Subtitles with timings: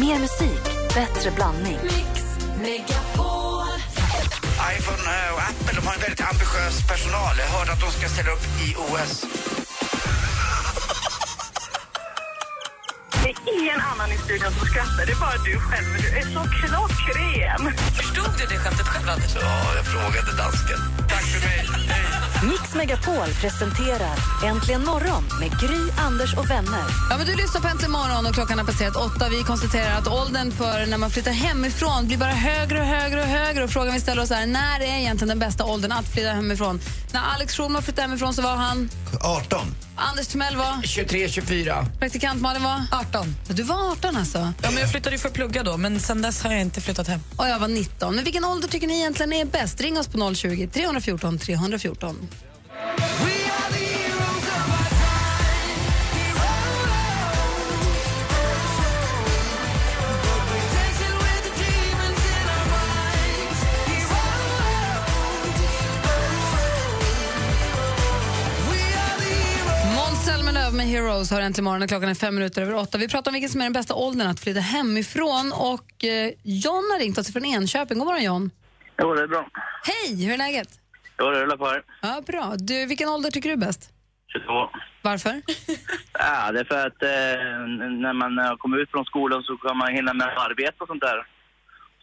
[0.00, 0.62] Mer musik,
[0.94, 1.78] bättre blandning.
[4.76, 7.34] iPhone eh, och Apple de har en väldigt ambitiös personal.
[7.38, 9.24] Jag hörde att de ska ställa upp i OS.
[13.22, 15.86] Det är ingen annan i studion som skrattar, det är bara du själv.
[16.02, 17.76] Du är så klockren.
[17.96, 19.34] Förstod du det skämtet själv, Anders?
[19.40, 20.78] Ja, jag frågade dansken.
[21.08, 21.75] Tack för mig.
[22.46, 26.84] Mix Megapol presenterar Äntligen morgon med Gry, Anders och vänner.
[27.10, 29.28] Ja, men du lyssnar på Äntligen morgon och klockan har passerat åtta.
[29.28, 33.28] Vi konstaterar att åldern för när man flyttar hemifrån blir bara högre och högre och
[33.28, 33.64] högre.
[33.64, 36.80] Och frågan vi ställer oss är, när är egentligen den bästa åldern att flytta hemifrån?
[37.12, 38.90] När Alex Schulman flyttade hemifrån så var han...
[39.20, 39.60] 18.
[39.96, 40.82] Anders Timell var...
[40.82, 41.86] 23, 24.
[41.98, 42.82] Praktikant Malin var...
[42.92, 43.26] 18.
[43.48, 44.38] Du var 18 alltså?
[44.38, 46.80] Ja, men jag flyttade ju för att plugga då, men sen dess har jag inte
[46.80, 47.20] flyttat hem.
[47.36, 48.14] Och jag var 19.
[48.14, 49.80] Men vilken ålder tycker ni egentligen är bäst?
[49.80, 52.28] Ring oss på 020 314 314.
[70.86, 71.88] Heroes har äntligen morgonen.
[71.88, 72.98] Klockan är fem minuter över åtta.
[72.98, 75.52] Vi pratar om vilken som är den bästa åldern att flytta hemifrån.
[75.52, 77.98] Och eh, John har ringt oss från Enköping.
[77.98, 78.50] God morgon John.
[78.98, 79.48] Jo, det är bra.
[79.82, 80.68] Hej, hur är läget?
[81.18, 81.82] Jo, det rullar på här.
[82.02, 82.54] Ja, bra.
[82.58, 83.90] Du, vilken ålder tycker du är bäst?
[84.32, 84.68] 22.
[85.02, 85.34] Varför?
[86.18, 87.42] Ja, det är för att eh,
[88.04, 91.02] när man har kommit ut från skolan så kan man hinna med arbete och sånt
[91.02, 91.26] där.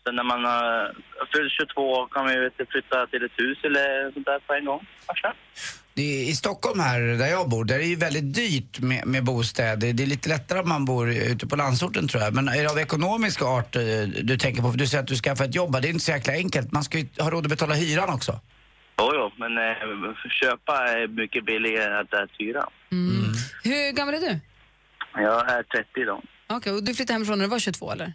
[0.04, 0.94] Sen när man har
[1.34, 4.88] fyllt 22 kan man ju flytta till ett hus eller sånt där på en gång.
[5.06, 5.34] Kanske.
[5.96, 9.08] Det är, I Stockholm här, där jag bor, där är det ju väldigt dyrt med,
[9.08, 9.94] med bostäder.
[9.94, 12.34] Det är lite lättare om man bor ute på landsorten tror jag.
[12.34, 13.82] Men är det av ekonomisk art eh,
[14.24, 14.72] du tänker på?
[14.72, 15.72] För du säger att du skaffar ett jobb.
[15.82, 16.72] Det är inte så jäkla enkelt.
[16.72, 18.40] Man ska ju ha råd att betala hyran också.
[19.00, 19.74] Jo, jo, men eh,
[20.42, 22.64] köpa är mycket billigare än att hyra.
[23.64, 24.40] Hur gammal är du?
[25.14, 26.22] Jag är 30 då.
[26.48, 28.14] Okej, och du flyttade hemifrån när du var 22 eller?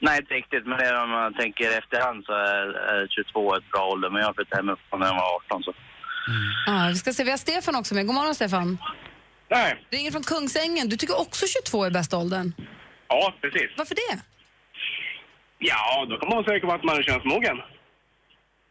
[0.00, 3.82] Nej, inte riktigt, men det om man tänker efterhand så är, är 22 ett bra
[3.92, 4.10] ålder.
[4.10, 5.72] Men jag flyttade hemifrån när jag var 18 så.
[6.66, 7.24] Ja, vi ska se.
[7.24, 8.06] Vi har Stefan också med.
[8.06, 8.78] God morgon Stefan.
[9.50, 9.84] Nej.
[9.90, 10.88] Ringer från Kungsängen.
[10.88, 12.52] Du tycker också 22 är bästa åldern.
[13.08, 13.70] Ja, precis.
[13.76, 14.20] Varför det?
[15.58, 17.56] Ja, då kan man på att man är könsmogen.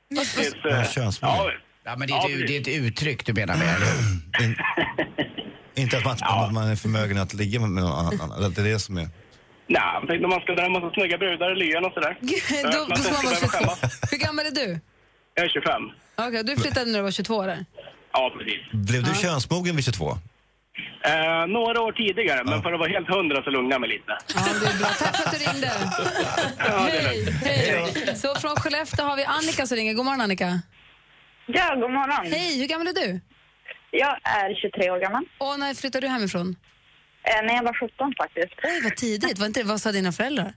[0.09, 1.35] Ja, eh, könsmogen.
[1.37, 1.51] Ja,
[1.85, 3.85] Ja, men det är, ett, Ja, u- det är ett uttryck du menar med, eller
[3.85, 4.45] hur?
[4.45, 4.55] In,
[5.75, 8.31] inte att man, att man är förmögen att ligga med någon annan.
[8.37, 9.01] Eller Det är det som är...
[9.67, 12.17] Nej, jag tänkte om man ska dra en massa snygga brudar i lyan och sådär.
[12.63, 13.87] då, då ska man vara 22.
[14.11, 14.79] Hur gammal är du?
[15.37, 15.91] Jag är 25.
[16.15, 17.65] Okej, du flyttade när du var 22 eller?
[18.13, 18.61] Ja, precis.
[18.71, 20.09] Blev du könsmogen vid 22?
[20.09, 24.17] Eh, några år tidigare, men för att vara helt hundra så lugnar jag mig lite.
[24.35, 24.87] Ja, det är bra.
[24.87, 25.67] Tack för att du ringde.
[26.57, 28.15] hej, hej.
[28.15, 29.93] Så från Skellefteå har vi Annika som ringer.
[29.93, 30.61] God morgon Annika.
[31.45, 32.31] Ja, god morgon.
[32.31, 33.19] Hej, hur gammal är du?
[33.91, 35.23] Jag är 23 år gammal.
[35.37, 36.55] Och när flyttade du hemifrån?
[37.23, 38.53] Eh, när jag var 17 faktiskt.
[38.63, 39.39] Oj, vad tidigt.
[39.39, 40.53] Var inte, vad sa dina föräldrar?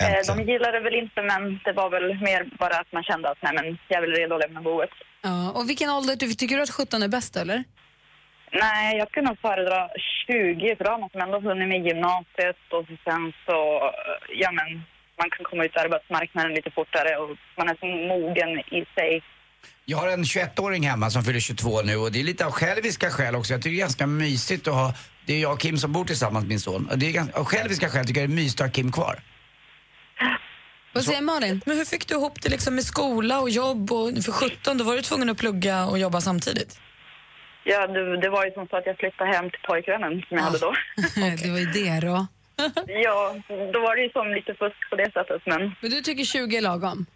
[0.00, 0.48] Eh, de Äntligen.
[0.52, 3.78] gillade väl inte, men det var väl mer bara att man kände att nej, men
[3.88, 4.90] jag är väl redo att lämna boet.
[5.22, 7.64] Ja, och vilken ålder du, tycker du att 17 är bäst eller?
[8.52, 9.88] Nej, jag skulle nog föredra
[10.26, 13.58] 20, för då har man som ändå hunnit med gymnasiet och sen så,
[14.42, 14.68] ja men,
[15.20, 19.22] man kan komma ut på arbetsmarknaden lite fortare och man är så mogen i sig.
[19.84, 23.10] Jag har en 21-åring hemma som fyller 22 nu och det är lite av själviska
[23.10, 23.52] skäl också.
[23.52, 24.94] Jag tycker det är ganska mysigt att ha,
[25.26, 26.88] det är jag och Kim som bor tillsammans, min son.
[26.90, 28.92] Och det är ganska, av själviska skäl tycker jag det är mysigt att ha Kim
[28.92, 29.18] kvar.
[30.92, 31.60] Vad säger Malin?
[31.66, 33.92] Men hur fick du ihop det liksom med skola och jobb?
[33.92, 36.80] Och för 17 då var du tvungen att plugga och jobba samtidigt.
[37.64, 40.44] Ja, det, det var ju som så att jag flyttade hem till pojkvännen som jag
[40.44, 40.72] hade då.
[41.42, 42.26] Det var ju det då.
[42.86, 43.36] ja,
[43.72, 46.56] då var det ju som lite fusk på det sättet, men Men du tycker 20
[46.56, 47.06] är lagom?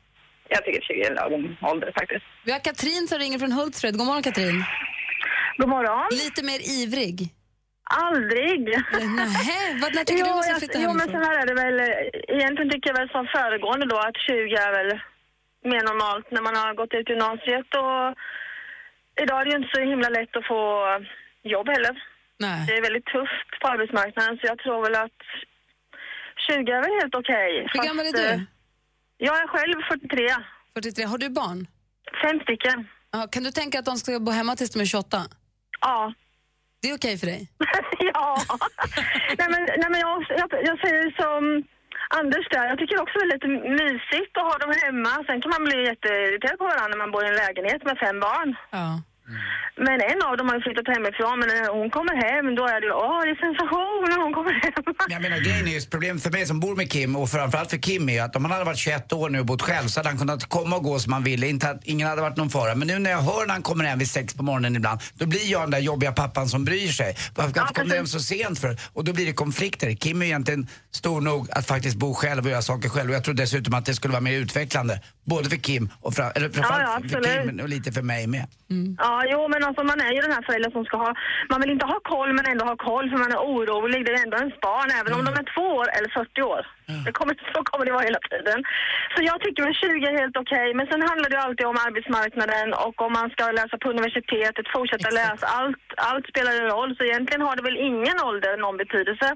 [0.49, 2.25] jag tycker 20 är lagom ålder faktiskt.
[2.45, 3.97] Vi har Katrin som ringer från Hultsfred.
[3.99, 4.65] God morgon Katrin.
[5.59, 6.09] God morgon.
[6.13, 7.29] Lite mer ivrig.
[7.85, 8.65] Aldrig.
[9.83, 11.77] Vad, när tycker du man ska jag- flytta jo, men så här är det väl.
[12.39, 14.91] Egentligen tycker jag väl som föregående då att 20 är väl
[15.73, 18.05] mer normalt när man har gått ut gymnasiet och
[19.23, 20.63] idag är det ju inte så himla lätt att få
[21.55, 21.95] jobb heller.
[22.39, 22.67] Nej.
[22.67, 25.21] Det är väldigt tufft på arbetsmarknaden så jag tror väl att
[26.47, 27.51] 20 är väl helt okej.
[27.61, 28.47] Hur Fast, gammal är eh, du?
[29.27, 30.29] Jag är själv 43.
[30.75, 31.05] 43.
[31.05, 31.67] Har du barn?
[32.23, 32.89] Fem stycken.
[33.13, 35.19] Ja, kan du tänka att de ska bo hemma tills de är 28?
[35.81, 36.13] Ja.
[36.85, 37.43] Det är okej för dig?
[38.13, 38.27] ja.
[39.39, 41.41] nej, men, nej, men jag, jag, jag säger som
[42.19, 42.65] Anders där.
[42.73, 43.51] Jag tycker också det är lite
[43.83, 45.13] mysigt att ha dem hemma.
[45.27, 48.21] Sen kan man bli jätteirriterad på varandra när man bor i en lägenhet med fem
[48.21, 48.49] barn.
[48.79, 48.89] Ja.
[49.77, 52.81] Men en av dem har ju flyttat hemifrån, men när hon kommer hem då är
[52.81, 54.95] det ju åh, det är sensation när hon kommer hem.
[55.15, 58.09] Jag menar grejen är problemet för mig som bor med Kim och framförallt för Kim
[58.09, 60.09] är ju att om han hade varit 21 år nu och bott själv så hade
[60.09, 61.47] han kunnat komma och gå som han ville.
[61.47, 62.75] Inte att, ingen hade varit någon fara.
[62.75, 65.27] Men nu när jag hör när han kommer hem vid sex på morgonen ibland, då
[65.27, 67.17] blir jag den där jobbiga pappan som bryr sig.
[67.35, 68.77] Varför Ja, kom du hem så sent för?
[68.93, 69.93] Och då blir det konflikter.
[69.93, 73.11] Kim är egentligen stor nog att faktiskt bo själv och göra saker själv.
[73.11, 75.01] Och jag tror dessutom att det skulle vara mer utvecklande.
[75.33, 77.49] Både för Kim och fram, eller framförallt Ja, ja, för.
[77.49, 78.47] Kim och lite för mig med.
[79.07, 81.11] Ja, jo, men alltså man är ju den här föräldern som ska ha...
[81.53, 84.01] Man vill inte ha koll, men ändå ha koll för man är orolig.
[84.05, 86.63] Det är ändå ens barn, även om de är två år eller 40 år.
[87.07, 88.59] Det kommer, så kommer det vara hela tiden.
[89.15, 90.69] Så jag tycker väl 20 är helt okej.
[90.79, 94.73] Men sen handlar det ju alltid om arbetsmarknaden och om man ska läsa på universitetet,
[94.77, 95.47] fortsätta läsa.
[95.59, 99.29] Allt, allt spelar en roll, så egentligen har det väl ingen ålder någon betydelse.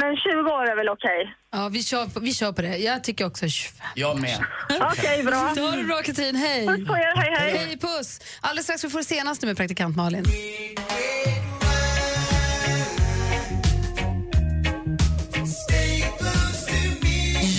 [0.00, 1.34] Men 20 år är väl okej.
[1.52, 2.76] Ja, vi kör, på, vi kör på det.
[2.76, 3.86] Jag tycker också 25.
[3.94, 4.38] Jag med.
[4.80, 5.36] Okej, bra.
[5.36, 6.36] Ha det bra, Katrin.
[6.36, 6.66] Hej!
[6.66, 7.58] Puss på er, hej, hej.
[7.58, 8.20] Hej, puss!
[8.40, 10.24] Alldeles strax ska vi få det senaste med praktikant Malin.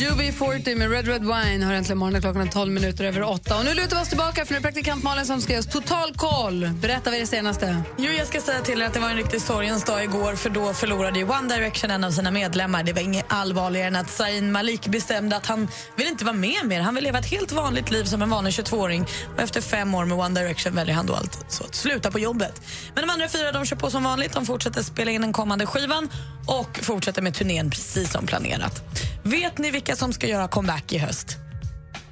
[0.08, 3.58] UB40 med Red Red Wine har äntligen morgonen klockan 12 minuter över 8.
[3.58, 5.66] Och nu lutar vi oss tillbaka för nu är praktikant Malin som ska ge oss
[5.66, 6.70] total koll.
[6.82, 7.84] Berätta vad är det senaste?
[7.98, 10.50] Jo, jag ska säga till er att det var en riktig sorgens dag igår för
[10.50, 12.84] då förlorade One Direction en av sina medlemmar.
[12.84, 16.66] Det var inget allvarligare än att Zayn Malik bestämde att han vill inte vara med
[16.66, 16.82] mer.
[16.82, 19.06] Han vill leva ett helt vanligt liv som en vanlig 22-åring
[19.36, 22.62] och efter fem år med One Direction väljer han då alltså att sluta på jobbet.
[22.96, 24.34] Men de andra fyra de kör på som vanligt.
[24.34, 26.10] De fortsätter spela in den kommande skivan
[26.48, 28.84] och fortsätter med turnén precis som planerat.
[29.28, 31.38] Vet ni vilka som ska göra comeback i höst?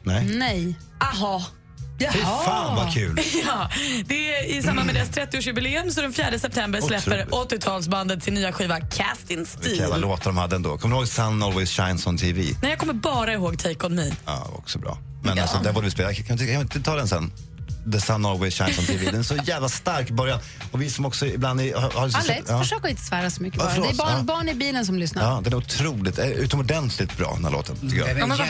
[0.03, 0.25] Nej.
[0.25, 0.75] Nej.
[1.01, 1.43] Aha.
[2.13, 3.19] Fy fan vad kul.
[3.45, 3.69] Ja,
[4.05, 7.65] det är i samband med deras 30-årsjubileum så den 4 september släpper Otroligt.
[7.65, 10.01] 80-talsbandet sin nya skiva Cast in Vilka jävla Steel.
[10.01, 10.77] låtar de hade ändå.
[10.77, 12.41] Kommer du ihåg Sun Always Shines on TV?
[12.61, 14.11] Nej, jag kommer bara ihåg Take On Me.
[14.25, 14.97] Ja, också bra.
[15.23, 16.13] Men alltså, där borde vi spela.
[16.13, 17.31] Kan vi inte ta den sen?
[17.91, 19.05] The Sun Always Shines on TV.
[19.05, 20.39] Den är så jävla stark början.
[20.71, 22.59] Och vi som också ibland är, har, har Alex, ja.
[22.59, 23.81] försök att inte svära så mycket Ja, bara.
[23.87, 24.23] Det är barn, Ja.
[24.23, 25.23] barn i bilen som lyssnar.
[25.23, 28.09] Ja, den är otroligt, är utomordentligt bra den här låten tycker jag.
[28.09, 28.47] Är Ja, men vad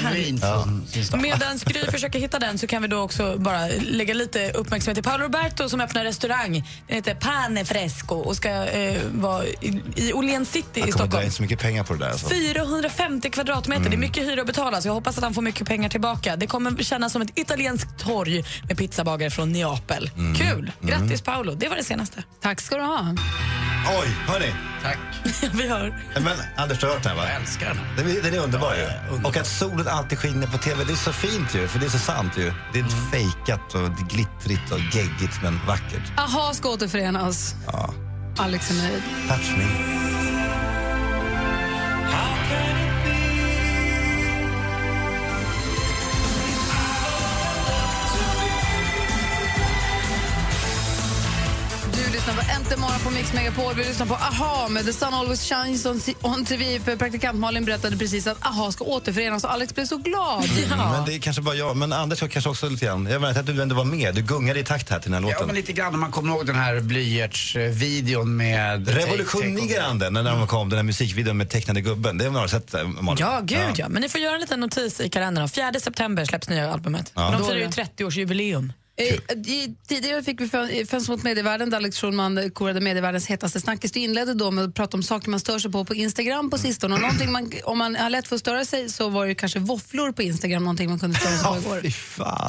[1.11, 1.17] Ja.
[1.17, 5.03] Medan Gry försöker hitta den så kan vi då också bara lägga lite uppmärksamhet till
[5.03, 6.51] Paolo Roberto som öppnar restaurang.
[6.87, 11.25] Den heter Pane Fresco och ska eh, vara i, i Åhléns City Jag i Stockholm.
[11.25, 12.11] in så mycket pengar på det där.
[12.11, 12.27] Alltså.
[12.29, 15.67] 450 kvadratmeter, det är mycket hyra att betala så jag hoppas att han får mycket
[15.67, 16.35] pengar tillbaka.
[16.35, 20.09] Det kommer kännas som ett italienskt torg med pizzabagare från Neapel.
[20.37, 20.71] Kul!
[20.81, 22.23] Grattis Paolo, det var det senaste.
[22.41, 23.15] Tack ska du ha.
[24.01, 24.53] Oj, hörni.
[24.83, 24.97] Tack.
[25.53, 25.99] vi hör.
[26.13, 27.23] Men Anders, du har hört den va?
[27.27, 27.77] Jag älskar den.
[27.97, 28.83] Den är, den är underbar ju.
[28.83, 29.29] underbar.
[29.29, 31.67] Och att solen alltid skiner på TV, det är så fint ju.
[31.67, 32.53] För det är så sant ju.
[32.73, 36.11] Det är inte fejkat och glittrigt och geggigt men vackert.
[36.17, 37.55] Aha ska återförenas.
[37.67, 37.93] Ja.
[38.37, 39.03] Alex är nöjd.
[39.29, 39.65] Touch me.
[52.27, 53.73] Lyssnar på Äntligen morgon på Mix Megapol.
[53.75, 56.79] Vi lyssnar på Aha med The Sun Always Shines on, on TV.
[56.79, 60.43] För praktikant Malin berättade precis att Aha ska återförenas och Alex blev så glad.
[60.45, 61.77] Mm, Men det är kanske bara jag.
[61.77, 63.05] Men Anders var kanske också lite grann.
[63.05, 64.15] Jag vet att du ändå var med.
[64.15, 65.47] Du gungade i takt här till den här Ja, låten.
[65.47, 68.87] men lite grann om man kommer ihåg den här blyertsvideon med...
[68.87, 72.17] Revolutionerande när de kom, den här musikvideon med tecknade gubben.
[72.17, 73.17] Det har några sett, eh, Malin.
[73.19, 73.89] Ja, gud ja.
[73.89, 75.49] Men ni får göra en liten notis i kalendern.
[75.49, 77.11] 4 september släpps nya albumet.
[77.15, 77.31] Ja.
[77.31, 77.83] De firar ju det.
[77.97, 78.73] 30-årsjubileum.
[78.97, 83.61] Eh, i- Tidigare fick vi Fön- Fönster mot medievärlden där Alex Schulman korade medievärldens hetaste
[83.61, 83.91] snackis.
[83.91, 86.57] Du inledde då med att prata om saker man stör sig på på Instagram på
[86.57, 86.95] sistone.
[86.95, 89.59] Och någonting man, om man har lätt för att störa sig så var det kanske
[89.59, 91.93] våfflor på Instagram någonting man kunde störa sig på igår.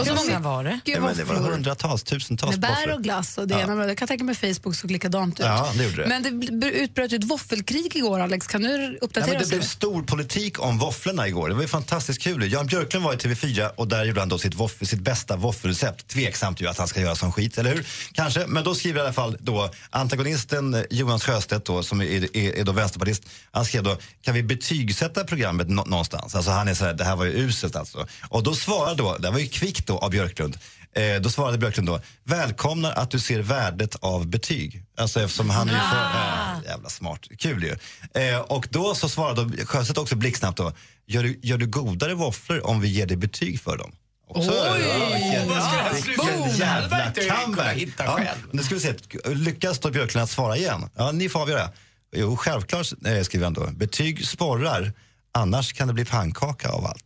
[0.00, 0.80] Och så många var det?
[0.84, 3.90] Ja, men det var hundratals, tusentals Med bär och glass och det ena med det.
[3.90, 5.46] Jag kan tänka mig Facebook såg likadant ut.
[5.46, 6.08] Ja, det gjorde det.
[6.08, 8.46] Men det utbröt ju ett våffelkrig igår, Alex.
[8.46, 9.50] Kan du Ja, uppdatera men det oss?
[9.50, 11.48] blev stor politik om våfflorna igår.
[11.48, 12.52] Det var ju fantastiskt kul.
[12.52, 16.16] Jan Björklund var i TV4 och där gjorde han då sitt, sitt bästa våffelrecept.
[16.36, 17.86] Tveksamt ju att han ska göra sån skit, eller hur?
[18.12, 18.46] Kanske.
[18.46, 22.56] Men då skriver i alla fall då antagonisten eh, Jonas Sjöstedt då, som är, är,
[22.56, 23.22] är då vänsterpartist.
[23.50, 26.34] Han skrev då, kan vi betygsätta programmet nå- någonstans?
[26.34, 28.06] Alltså han är så här, det här var ju uselt alltså.
[28.28, 30.58] Och då svarade då, det var ju kvickt då av Björklund.
[30.96, 34.82] Eh, då svarade Björklund då, välkomnar att du ser värdet av betyg.
[34.98, 37.76] Alltså eftersom han är ju för, äh, jävla smart, kul ju.
[38.22, 40.72] Eh, och då så svarade Sjöstedt också blixtsnabbt då,
[41.06, 43.92] gör du, gör du godare våfflor om vi ger dig betyg för dem?
[44.28, 44.80] Också, Oj!
[45.14, 46.14] vilken, Vad ska jag vilken
[46.54, 46.64] slå?
[46.64, 47.12] jävla
[47.44, 47.76] comeback.
[47.98, 48.18] Ja,
[48.52, 50.90] nu ska vi se, lyckas då Björklund svara igen?
[50.96, 51.70] Ja, ni får avgöra.
[52.16, 53.66] Jo, självklart eh, skriver han då.
[53.66, 54.92] Betyg sporrar,
[55.32, 57.04] annars kan det bli pannkaka av allt.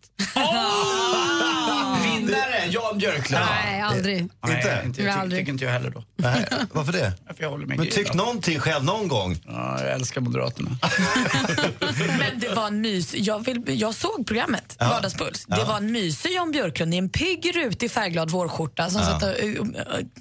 [2.70, 3.44] Jan Björklund.
[3.64, 4.18] Nej, aldrig.
[4.18, 4.34] Inte?
[4.44, 5.40] Nej, inte jag, ty- Aldrig.
[5.40, 6.04] tycker inte jag heller då.
[6.16, 7.12] Nej, varför det?
[7.36, 8.16] För jag håller med Men Gry, tyck då.
[8.18, 9.38] någonting själv någon gång.
[9.46, 10.70] Ja, jag älskar Moderaterna.
[12.18, 13.14] Men det var en mys.
[13.14, 14.88] Jag, vill, jag såg programmet, Ja.
[14.88, 15.44] Vardagspuls.
[15.46, 15.64] Det Ja.
[15.64, 19.50] var en mysig Jan Björklund i en pigg, rutig, färgglad vårskjorta som, satt, och, eh,
[19.50, 19.60] eh,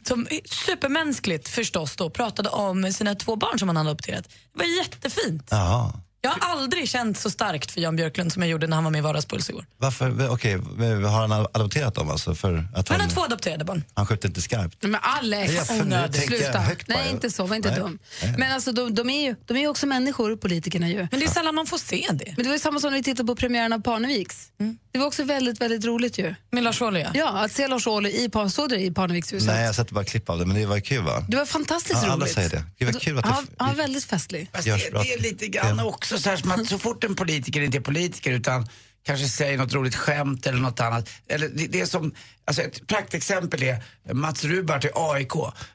[0.03, 4.23] som supermänskligt förstås då pratade om sina två barn som han hade adopterat.
[4.53, 5.47] Det var jättefint.
[5.51, 5.93] Ja.
[6.21, 8.91] Jag har aldrig känt så starkt för Jan Björklund som jag gjorde när han var
[8.91, 9.65] med i Vardagspuls igår.
[9.77, 10.53] Varför, okej,
[11.09, 12.35] har han adopterat dem alltså?
[12.35, 13.83] För att Han han, har två adopterade barn.
[13.93, 14.77] han sköt inte skarpt?
[14.83, 16.25] Men Alex, onödigt.
[16.27, 16.63] sluta.
[16.87, 17.45] Nej, inte så.
[17.45, 17.79] Var inte Nej.
[17.79, 17.99] dum.
[18.23, 18.35] Nej.
[18.37, 21.07] Men alltså, de, de, är ju, de är ju också människor, politikerna ju.
[21.11, 22.33] Men det är sällan man får se det.
[22.35, 24.47] Men det var ju samma som när vi tittade på premiären av Parneviks.
[24.91, 26.35] Det var också väldigt, väldigt roligt ju.
[26.51, 27.09] Med Lars Ohly, ja.
[27.13, 28.29] Ja, att se Lars Ohly i,
[28.69, 29.47] det i Parnevikshuset.
[29.47, 31.25] Nej, jag sett bara klipp av det, men det var kul va?
[31.29, 32.33] Det var fantastiskt Ja, alla roligt.
[32.33, 32.63] säger det.
[32.79, 34.49] Gud, vad kul att det- han, han var väldigt festlig.
[34.53, 37.15] Fast det, det är lite grann också också så här som att så fort en
[37.15, 38.67] politiker inte är politiker utan
[39.09, 41.09] kanske säger något roligt skämt eller något annat.
[41.29, 42.13] Eller det, det är som,
[42.45, 45.31] alltså ett praktexempel är Mats Rubart i AIK,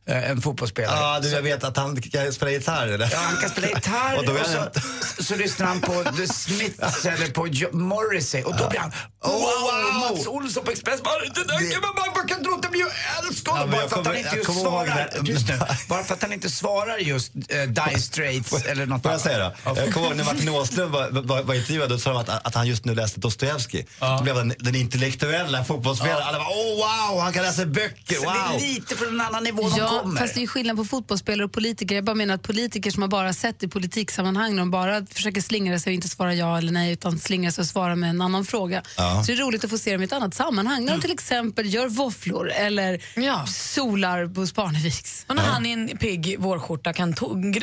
[0.07, 0.97] eh, en fotbollsspelare.
[1.01, 3.09] Ja, du, jag vet att han kan spela gitarr eller?
[3.13, 4.69] Ja, han kan spela gitarr Och och, då så, han-
[5.17, 8.93] så, så lyssnar han på The Smiths eller på jo- Morrissey och då blir han
[9.25, 10.11] Oh, wow, wow.
[10.17, 11.05] Mats Olsson på Expressen.
[11.05, 12.87] bara, Det där kan man man kan tro att det blir
[13.29, 13.55] älskad.
[13.61, 15.25] Ja, bara för att han inte just svarar.
[15.27, 15.59] Tyst nu.
[15.89, 19.23] Bara för att han inte svarar just eh, Dire Straits eller något Får jag annat.
[19.23, 19.39] säga
[19.75, 19.81] då?
[19.81, 22.55] Jag kommer ihåg när Martin Åslund var, var, var intervjuad och sa de att, att
[22.55, 23.87] han just nu läste Dostojevskij.
[24.01, 26.23] Då blev han den intellektuella fotbollsspelaren.
[26.23, 26.77] Alla bara oh
[27.13, 28.61] wow, han kan läsa böcker, Så det är wow!
[28.61, 30.21] lite från en annan nivå de Ja, kommer.
[30.21, 31.95] fast det är skillnad på fotbollsspelare och politiker.
[31.95, 35.41] Jag bara menar att politiker som har bara sett i politiksammanhang, när de bara försöker
[35.41, 38.21] slingra sig och inte svara ja eller nej, utan slingra sig och svara med en
[38.21, 38.83] annan fråga.
[38.97, 39.23] Ja.
[39.27, 40.85] Så det är roligt att få se dem i ett annat sammanhang.
[40.85, 43.47] När de till exempel gör våfflor eller Ja.
[43.47, 45.25] solar på Sparneviks.
[45.29, 47.15] Och när han i en pigg vårskjorta kan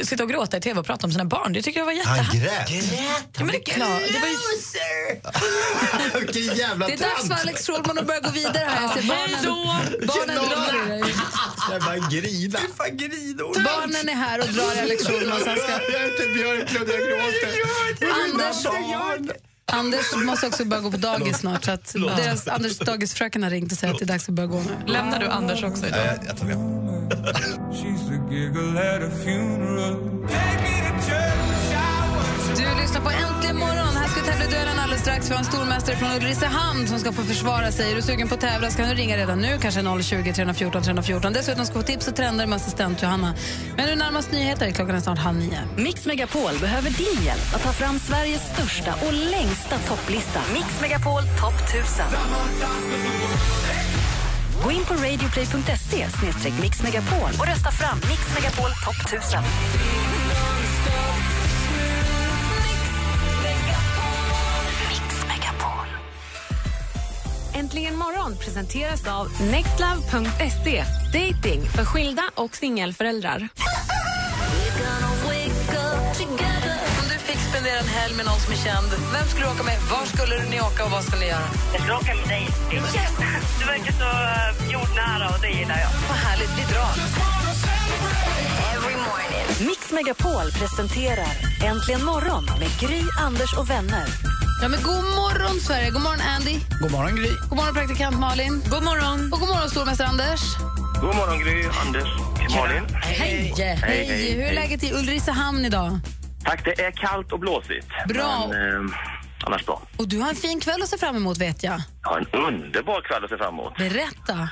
[0.04, 1.54] sitta och gråta i tv och prata om sina barn.
[1.54, 2.92] Det tycker jag var Han jättehärligt.
[2.92, 3.30] grät.
[3.38, 3.62] Ja, men det.
[4.14, 4.36] Det var ju...
[6.20, 8.82] Vilken jävla Det är dags för Alex Schulman att börja gå vidare här.
[8.82, 11.14] Jag ser barnen, barnen drar i dig.
[11.72, 12.60] Jävla grina.
[12.78, 13.64] Fan grinor.
[13.64, 15.40] Barnen är här och drar i Alex Schulman.
[15.40, 18.08] så han ska- Jag är inte Björklund, jag gråter.
[18.24, 18.66] Anders,
[19.74, 21.64] Anders måste också börja gå på dagis snart.
[21.66, 24.48] Så att deras, Anders dagisfröken har ringt och säger att det är dags att börja
[24.48, 24.94] gå nu.
[24.94, 26.00] Lämnar du Anders också idag?
[26.06, 26.58] Jag, jag tar med.
[32.58, 33.96] Du lyssnar på Äntligen morgon.
[33.96, 34.08] Här
[34.42, 35.30] ska duellen alldeles strax.
[35.30, 37.92] Vi har en stormästare från Ulricehamn som ska få försvara sig.
[37.92, 40.84] Är du sugen på att tävla så kan du ringa redan nu, kanske 020 314
[40.84, 41.34] 314.
[41.34, 43.34] Dessutom ska du få tips och trender med assistent Johanna.
[43.78, 44.72] Men nu närmast nyheter.
[44.72, 45.60] Klockan är snart halv nio.
[45.78, 50.40] Mix Megapol behöver din hjälp att ta fram Sveriges största och längsta topplista.
[50.54, 52.06] Mix Megapol topp 1000.
[54.64, 56.08] Gå in på radioplay.se
[56.62, 59.44] mixmegapol och rösta fram Mix Megapol topp 1000.
[67.72, 70.84] Äntligen morgon presenteras av nextlove.se.
[71.14, 73.48] Dating för skilda och singelföräldrar.
[77.00, 79.64] Om du fick spendera en helg med någon som är känd, vem skulle du åka
[79.64, 79.78] med?
[79.92, 81.48] Var skulle ni åka och vad skulle ni göra?
[81.74, 82.48] Jag ska åka med dig.
[83.60, 85.92] Du verkar så uh, jordnära och det gillar jag.
[86.10, 86.94] Vad härligt, vi drar.
[89.68, 94.31] Mix Megapol presenterar Äntligen morgon med Gry, Anders och vänner.
[94.62, 95.90] Ja, men god morgon, Sverige.
[95.92, 96.56] God morgon, Andy.
[96.82, 97.30] God morgon Gry.
[97.50, 98.54] God morgon, praktikant Malin.
[98.74, 99.20] God morgon.
[99.34, 100.42] Och god morgon, stormästare Anders.
[101.02, 102.10] God morgon Gry, Anders,
[102.56, 102.86] Malin.
[102.96, 103.54] Hej.
[103.84, 104.34] Hej.
[104.34, 106.00] Hur är läget i Ulricehamn idag?
[106.44, 107.88] Tack, det är kallt och blåsigt.
[108.08, 108.48] Bra.
[108.50, 108.94] Men eh,
[109.46, 109.82] annars bra.
[109.98, 111.80] Och du har en fin kväll att se fram emot, vet jag.
[112.04, 113.78] Jag har en underbar kväll att se fram emot.
[113.78, 114.50] Berätta.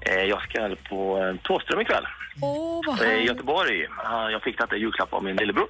[0.00, 2.04] Eh, jag ska på eh, Tåström ikväll.
[2.40, 3.26] Åh, vad Eh, I.
[3.26, 3.88] Göteborg.
[4.32, 5.68] Jag fick detta i julklapp av min lillebror.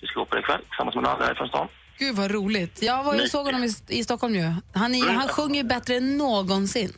[0.00, 1.68] Vi ska gå på det ikväll tillsammans med några från stan.
[1.98, 2.82] Gud, vad roligt.
[2.82, 4.52] Jag var ju såg honom i, i Stockholm ju.
[4.74, 6.92] Han, är, han sjunger ju bättre än någonsin.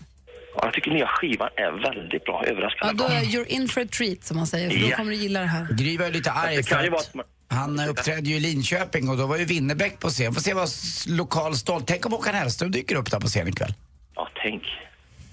[0.56, 2.42] Ja, jag tycker nya skivan är väldigt bra.
[2.46, 3.16] Ja, Överraskande då bra.
[3.16, 4.70] är you're in for a treat, som man säger.
[4.70, 4.96] För då Ja.
[4.96, 5.66] kommer du gilla det här.
[5.72, 8.28] Gry var ju lite arg Det för kan ju vara att att man- han uppträdde
[8.30, 10.34] ju i Linköping och då var ju Winnerbäck på scen.
[10.34, 11.86] Får se vad s- lokal stolt.
[11.86, 13.74] Tänk om Håkan Hellström dyker upp där på scen ikväll.
[14.14, 14.62] Ja, tänk.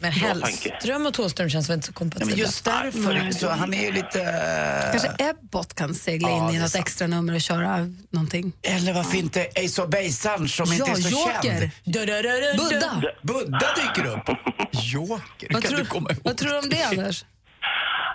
[0.06, 2.36] Men Hellström och Thåström känns väl inte så Nej, kompatibla?
[2.36, 3.32] just därför.
[3.32, 4.22] Så han är ju lite...
[4.22, 6.86] eh, Kanske Ebbot kan segla Ja, in i något sant.
[6.88, 7.78] extra nummer och köra
[8.10, 8.54] någonting.
[8.62, 11.72] Eller varför inte Ace of Base som inte Ja, är så Joker.
[11.84, 12.58] känd?
[12.58, 13.02] Budda!
[13.22, 14.38] Budda dyker upp.
[14.72, 16.20] Joker, Vad kan tror, du komma ihåg?
[16.24, 17.26] vad tror du om det, Anders?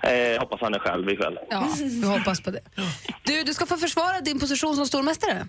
[0.03, 1.35] Eh, hoppas han är själv ikväll.
[1.51, 2.61] Ja, vi hoppas på det.
[3.25, 5.47] Du, du ska få försvara din position som stormästare.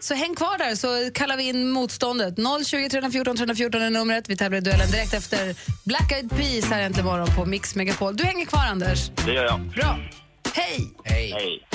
[0.00, 2.34] Så häng kvar där så kallar vi in motståndet.
[2.66, 4.28] 020 314 314 är numret.
[4.28, 8.16] Vi tävlar i duellen direkt efter Black Eyed Peas här äntligen morgon på Mix Megapol.
[8.16, 9.10] Du hänger kvar, Anders.
[9.26, 9.60] Det gör jag.
[9.60, 9.98] Bra.
[10.54, 10.90] Hej!
[11.04, 11.32] Hej.
[11.32, 11.66] Hej.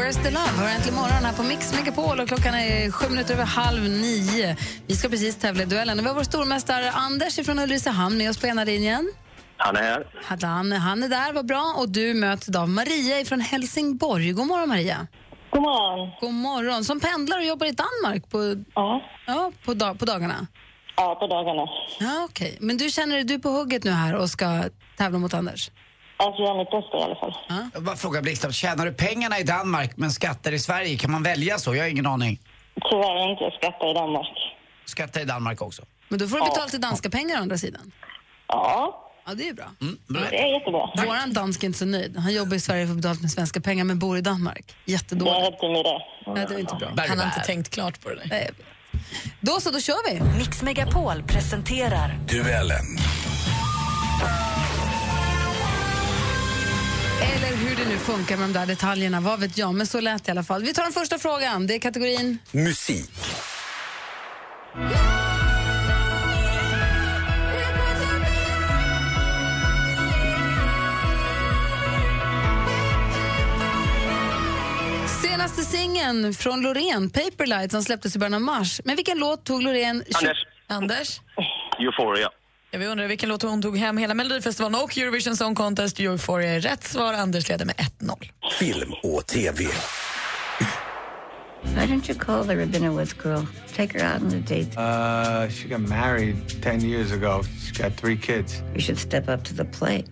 [0.00, 0.48] Where's the Love.
[0.58, 4.56] Hör äntligen morgon här på Mix Megapol och klockan är sju minuter över halv nio.
[4.86, 5.98] Vi ska precis tävla i duellen.
[5.98, 9.12] Vi har vår stormästare Anders från Ulricehamn med oss på ena linjen.
[9.56, 10.06] Han är här.
[10.42, 11.74] Han, han är där, vad bra.
[11.78, 14.32] Och du möts av Maria från Helsingborg.
[14.32, 15.06] God morgon Maria.
[15.50, 16.10] God morgon.
[16.20, 16.84] God morgon.
[16.84, 20.46] Som pendlar och jobbar i Danmark på, Ja, ja, på, dag, på dagarna.
[20.96, 21.66] ja på dagarna.
[22.00, 22.58] Ja, okej.
[22.60, 24.62] Men du känner dig du är på hugget nu här och ska
[24.98, 25.70] tävla mot Anders?
[26.24, 27.34] Alltså, jag gör mitt bästa i alla fall.
[27.74, 30.96] Jag bara frågar blixtsnabbt, tjänar du pengarna i Danmark men skatter i Sverige?
[30.96, 31.74] Kan man välja så?
[31.74, 32.38] Jag har ingen aning.
[32.90, 33.44] Tyvärr inte.
[33.44, 34.36] Jag skattar i Danmark.
[34.84, 35.82] Skattar i Danmark också?
[36.08, 37.92] Men då får du betala till danska pengar å andra sidan.
[38.48, 39.70] Ja, Ja, det är ju bra.
[39.80, 40.22] Mm, bra.
[40.30, 40.90] det är jättebra.
[41.06, 42.16] Våran dansk är inte så nöjd.
[42.16, 44.74] Han jobbar i Sverige för betalt med svenska pengar men bor i Danmark.
[44.84, 45.36] Det är Jättedåligt.
[45.40, 45.98] helt med det.
[46.34, 46.90] Nej, det är inte bra.
[46.90, 48.26] Bär, Han har inte tänkt klart på det där.
[48.30, 49.00] Nej, jag.
[49.40, 50.38] Då så, då kör vi.
[50.38, 52.86] Mix Megapol presenterar Duellen.
[57.22, 59.74] Eller hur det nu funkar med de där detaljerna, vad vet jag.
[59.74, 60.62] Men så lät det i alla fall.
[60.62, 61.66] Vi tar den första frågan.
[61.66, 62.38] Det är kategorin...
[62.50, 63.10] Musik.
[75.22, 78.80] Senaste singeln från Loreen, Paperlight, som släpptes i början av mars.
[78.84, 80.04] Men vilken låt tog Loreen...
[80.14, 80.46] Anders.
[80.66, 81.20] Anders?
[81.78, 82.28] Euphoria.
[82.72, 86.00] Ja, vi undrar vilken låt hon tog hem hela Melodifestivalen och Eurovision Song Contest.
[86.00, 87.12] Euphoria är rätt svar.
[87.12, 88.30] Anders leder med 1-0.
[88.58, 89.64] Film och TV.
[91.62, 93.46] Why don't you call the Rabinowitz girl?
[93.76, 94.76] Take her out on a date.
[94.76, 97.42] Uh, she got married 10 years ago.
[97.42, 98.62] She's got three kids.
[98.74, 100.06] You should step up to the plate.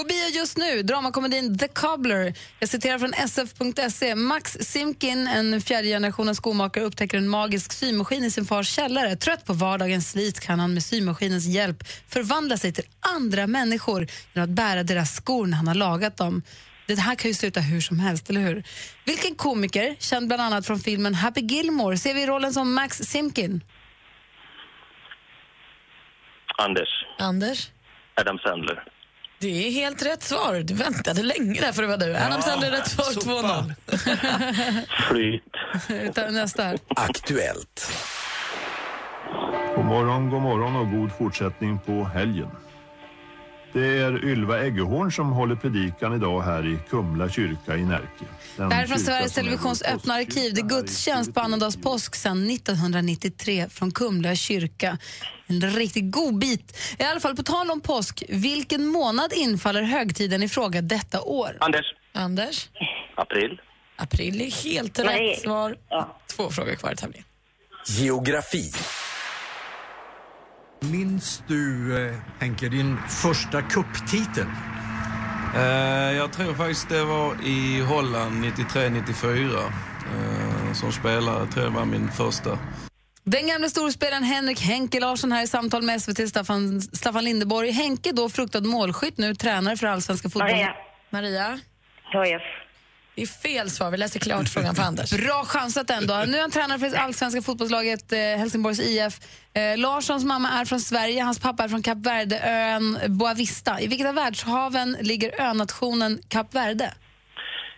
[0.00, 2.34] På bio just nu, dramakomedin The Cobbler.
[2.58, 4.14] Jag citerar från sf.se.
[4.14, 9.16] Max Simkin, en fjärde generationens skomakare, upptäcker en magisk symaskin i sin fars källare.
[9.16, 12.84] Trött på vardagens slit kan han med symaskinens hjälp förvandla sig till
[13.16, 16.42] andra människor genom att bära deras skor när han har lagat dem.
[16.86, 18.64] Det här kan ju sluta hur som helst, eller hur?
[19.04, 22.96] Vilken komiker, känd bland annat från filmen Happy Gilmore, ser vi i rollen som Max
[22.96, 23.64] Simkin?
[26.58, 26.88] Anders.
[27.18, 27.70] Anders?
[28.14, 28.84] Adam Sandler.
[29.40, 30.54] Det är helt rätt svar.
[30.54, 32.16] Du väntade länge där för det var du.
[32.16, 34.84] Adam Sandler rätt svar, 2-0.
[35.08, 35.42] Flyt.
[36.14, 36.74] Tar nästa.
[36.88, 37.92] Aktuellt.
[39.76, 42.48] God morgon, god morgon och god fortsättning på helgen.
[43.72, 48.24] Det är Ylva Eggehorn som håller predikan idag här i Kumla kyrka i Närke.
[48.56, 50.54] Den Det här är från Sveriges Televisions öppna arkiv.
[50.54, 54.98] Det är gudstjänst på annandags påsk sedan 1993 från Kumla kyrka.
[55.46, 56.78] En riktigt god bit.
[56.98, 61.56] I alla fall, på tal om påsk, vilken månad infaller högtiden i fråga detta år?
[61.60, 61.86] Anders.
[62.12, 62.68] Anders?
[63.14, 63.60] April.
[63.96, 65.30] April är helt Nej.
[65.30, 65.76] rätt svar.
[66.36, 67.24] Två frågor kvar i tävlingen.
[67.86, 68.72] Geografi.
[70.80, 74.46] Minns du, eh, Henke, din första kupptitel?
[75.54, 75.62] Eh,
[76.16, 81.38] jag tror faktiskt det var i Holland 93-94 eh, som spelare.
[81.38, 82.58] Jag tror det var min första.
[83.24, 87.70] Den gamle storspelaren Henrik Henke Larsson här i samtal med SVT Staffan, Staffan Lindeborg.
[87.70, 90.50] Henke då fruktad målskytt, nu tränare för allsvenska fotboll.
[90.50, 90.74] Maria.
[91.10, 91.60] Maria?
[92.12, 92.42] HIF.
[93.20, 93.90] Det är fel svar.
[93.90, 95.10] Vi läser klart frågan för Anders.
[95.10, 96.24] Bra chansat ändå.
[96.26, 99.20] Nu är han tränare för allsvenska fotbollslaget eh, Helsingborgs IF.
[99.54, 103.80] Eh, Larssons mamma är från Sverige, hans pappa är från Kap Verde, ön Boavista.
[103.80, 106.94] I vilket av världshaven ligger önationen Kap Verde?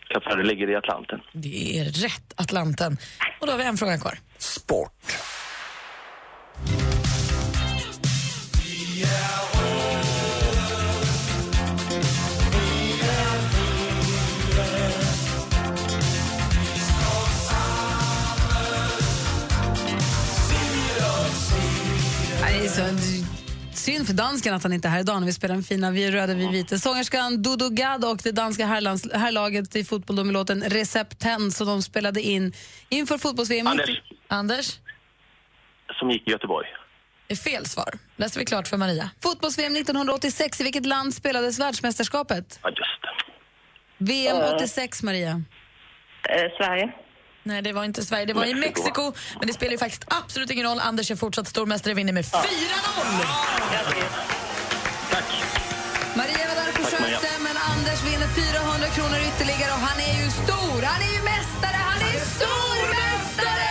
[0.09, 1.20] Kap Verde ligger i Atlanten.
[1.33, 2.98] Det är rätt, Atlanten.
[3.40, 4.18] Och då har vi en fråga kvar.
[4.38, 4.92] Sport.
[9.02, 9.41] Nej,
[23.83, 26.05] synd för dansken att han inte är här idag när vi spelar den fina Vi
[26.05, 26.79] är röda, vi vita.
[26.79, 31.66] Sångerskan Dodo Gad och det danska herrlands, herrlaget i fotboll med låten Recept 10 som
[31.66, 32.53] de spelade in
[32.88, 33.66] inför fotbolls-VM.
[33.66, 34.03] Anders.
[34.29, 34.79] Anders?
[35.99, 36.66] Som gick i Göteborg.
[37.27, 37.95] Det är fel svar.
[38.16, 39.11] Läser vi klart för Maria.
[39.23, 42.61] Fotbolls-VM 1986, i vilket land spelades världsmästerskapet?
[42.62, 43.33] Ja, just det.
[43.99, 44.55] VM Eh.
[44.55, 45.42] 86, Maria.
[46.29, 46.92] Eh, Sverige.
[47.42, 48.26] Nej, det var inte Sverige.
[48.26, 49.12] Det var i Mexiko.
[49.38, 50.81] Men det spelar ju faktiskt absolut ingen roll.
[50.81, 52.38] Anders är fortsatt stormästare, vinner med 4-0!
[56.16, 60.24] Maria var där och Tack, försökte, men Anders vinner 400 kronor ytterligare och han är
[60.24, 60.83] ju stor!
[60.83, 61.76] Han är ju mästare!
[61.76, 63.70] Han är stormästare!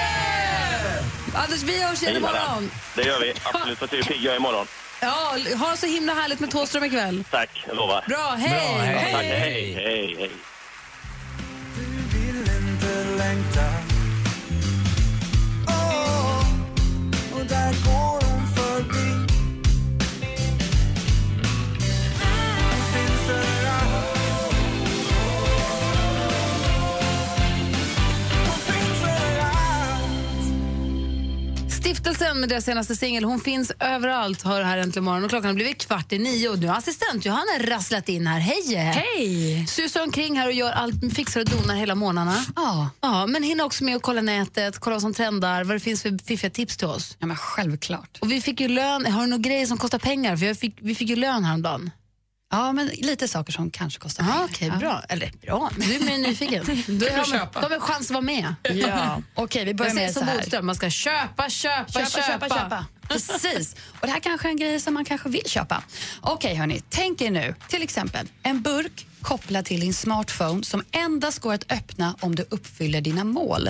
[1.36, 2.71] Anders, vi hörs igen imorgon.
[2.95, 3.01] det.
[3.03, 3.34] Gör vi.
[3.43, 3.79] Absolut.
[3.79, 4.67] Får se hur pigg jag är imorgon.
[5.01, 7.23] Ja, ha så himla härligt med Thåström ikväll.
[7.31, 8.03] Tack, jag lovar.
[8.07, 8.93] Bra, hej!
[8.93, 9.25] Ja, tack.
[9.25, 10.31] Hej, hej, hej
[17.33, 18.00] och där går
[32.03, 33.23] Weeknd med deras senaste singel.
[33.23, 35.23] Hon finns överallt, hör här äntligen morgon.
[35.23, 38.39] Och klockan har blivit kvart i nio och nu har assistent Johanna rasslat in här.
[38.39, 38.75] Hej!
[38.75, 39.67] Hej!
[39.67, 42.45] Susar omkring här och gör allt, fixar och donar hela morgnarna.
[42.55, 42.89] Ja.
[43.01, 43.25] ja.
[43.27, 46.25] Men hinner också med att kolla nätet, kolla vad som trendar, vad det finns för
[46.25, 47.17] fiffiga tips till oss.
[47.19, 48.17] Ja, men självklart.
[48.21, 50.37] Och vi fick ju lön, har du några grejer som kostar pengar?
[50.37, 51.91] För jag fick, vi fick ju lön häromdagen.
[52.51, 54.45] Ja, men lite saker som kanske kostar Ja, pengar.
[54.49, 55.03] okej, bra.
[55.09, 56.65] Eller bra, du är mer nyfiken.
[56.67, 58.55] Har du har man en chans att vara med.
[58.63, 59.21] Ja.
[59.35, 60.37] Okej, vi börjar med så här.
[60.37, 62.85] Bodström, man ska köpa, köpa, köpa, Köpa, köpa, köpa.
[63.07, 63.75] Precis.
[63.99, 65.83] Och det här kanske är en grej som man kanske vill köpa.
[66.21, 66.81] Okej, hörni.
[66.89, 71.71] Tänk er nu till exempel en burk kopplad till din smartphone som endast går att
[71.71, 73.69] öppna om du uppfyller dina mål.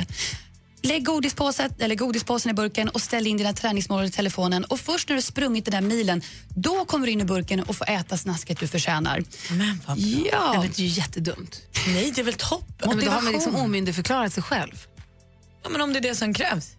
[0.83, 4.63] Lägg godispåsen, eller godispåsen i burken och ställ in dina träningsmål i telefonen.
[4.63, 6.21] Och Först när du sprungit den där milen,
[6.55, 9.23] då kommer du in i burken och får äta snasket du förtjänar.
[9.49, 10.05] Men vad bra.
[10.31, 10.49] Ja.
[10.51, 11.61] Nej, men det är ju jättedumt.
[11.87, 12.89] Nej, det är väl toppen.
[12.89, 14.85] Men då har man liksom omyndigförklarat sig själv.
[15.63, 16.69] Ja, men om det är det som krävs.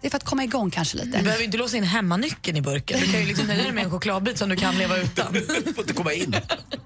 [0.00, 1.18] Det är för att komma igång kanske lite.
[1.18, 3.00] Du behöver inte låsa in hemmanyckeln i burken.
[3.00, 5.32] Du kan ju liksom nöja dig med en chokladbit som du kan leva utan.
[5.64, 6.36] Du får inte komma in.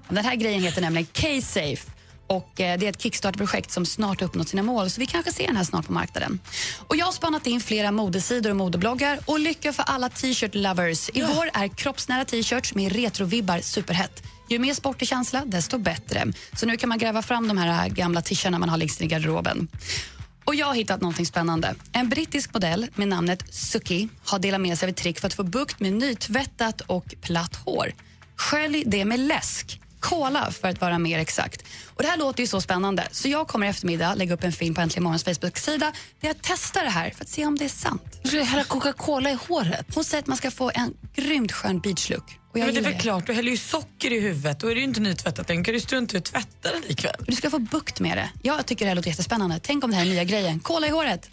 [0.09, 1.91] Den här grejen heter nämligen K-Safe.
[2.31, 5.31] Och eh, det är ett Kickstarter-projekt som snart har uppnått sina mål, så vi kanske
[5.31, 6.39] ser den här snart på marknaden.
[6.87, 11.09] Och jag har spannat in flera modesidor och modebloggar och lycka för alla t-shirt lovers.
[11.13, 14.23] I vår är kroppsnära t-shirts med retrovibbar superhett.
[14.49, 16.23] Ju mer sportig känsla, desto bättre.
[16.53, 19.67] Så nu kan man gräva fram de här gamla t-shirtarna man har längst i garderoben.
[20.43, 21.75] Och jag har hittat något spännande.
[21.91, 25.33] En brittisk modell med namnet Suki har delat med sig av ett trick för att
[25.33, 27.91] få bukt med nytvättat och platt hår.
[28.35, 29.81] Skölj det med läsk.
[30.01, 31.63] Cola för att vara mer exakt.
[31.87, 34.51] Och Det här låter ju så spännande så jag kommer i eftermiddag lägga upp en
[34.51, 37.65] film på Äntligen Morgons Facebook-sida där jag testar det här för att se om det
[37.65, 38.19] är sant.
[38.23, 39.85] Du ska hälla Coca-Cola i håret.
[39.95, 42.37] Hon säger att man ska få en grymt skön beachlook.
[42.51, 44.59] Och jag Men det är väl klart, du häller ju socker i huvudet.
[44.59, 45.63] Då är det ju inte nytvättat längre.
[45.63, 47.25] kan du strunta i att tvätta den ikväll.
[47.27, 48.29] Du ska få bukt med det.
[48.41, 49.59] Jag tycker det här låter jättespännande.
[49.63, 50.59] Tänk om det här är nya grejen.
[50.59, 51.29] Cola i håret.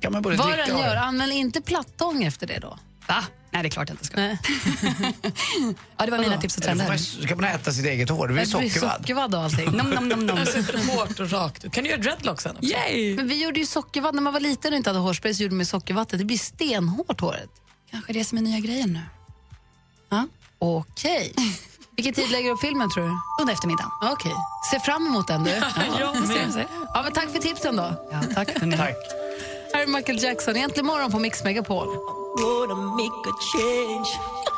[0.00, 2.78] kan man både Vad den gör, använd inte plattång efter det då.
[3.08, 3.24] Va?
[3.54, 4.20] Nej, det är klart jag inte ska.
[5.96, 6.88] ja, det var mina tips och trender.
[6.88, 8.28] man, ska man äta sitt eget hår?
[8.28, 9.00] Det blir sockervadd.
[9.00, 9.70] sockervadd och allting.
[9.70, 10.38] Nom, nom, nom, nom.
[10.88, 11.72] Hårt och rakt.
[11.72, 12.70] Kan du göra dreadlocks sen också?
[12.70, 13.16] Yay!
[13.16, 15.54] Men vi gjorde ju sockervadd när man var liten och inte hade hårspray så gjorde
[15.54, 16.18] med sockervatten.
[16.18, 17.50] Det blir stenhårt håret.
[17.90, 19.00] Kanske det som är nya grejen nu.
[20.08, 20.26] Ja.
[20.58, 21.32] Okej.
[21.96, 23.16] Vilken tid lägger du upp filmen tror du?
[23.40, 23.90] Under eftermiddagen.
[24.02, 24.34] Okej.
[24.70, 25.50] Se fram emot den du.
[25.50, 26.52] jag vi med.
[26.52, 26.66] ser.
[26.94, 28.08] Ja, men tack för tipsen då.
[28.12, 28.54] Ja, tack.
[28.54, 28.96] Tack.
[29.74, 31.88] Här är Michael Jackson, egentligen morgon på Mix Megapol.
[32.36, 34.08] Gonna make a change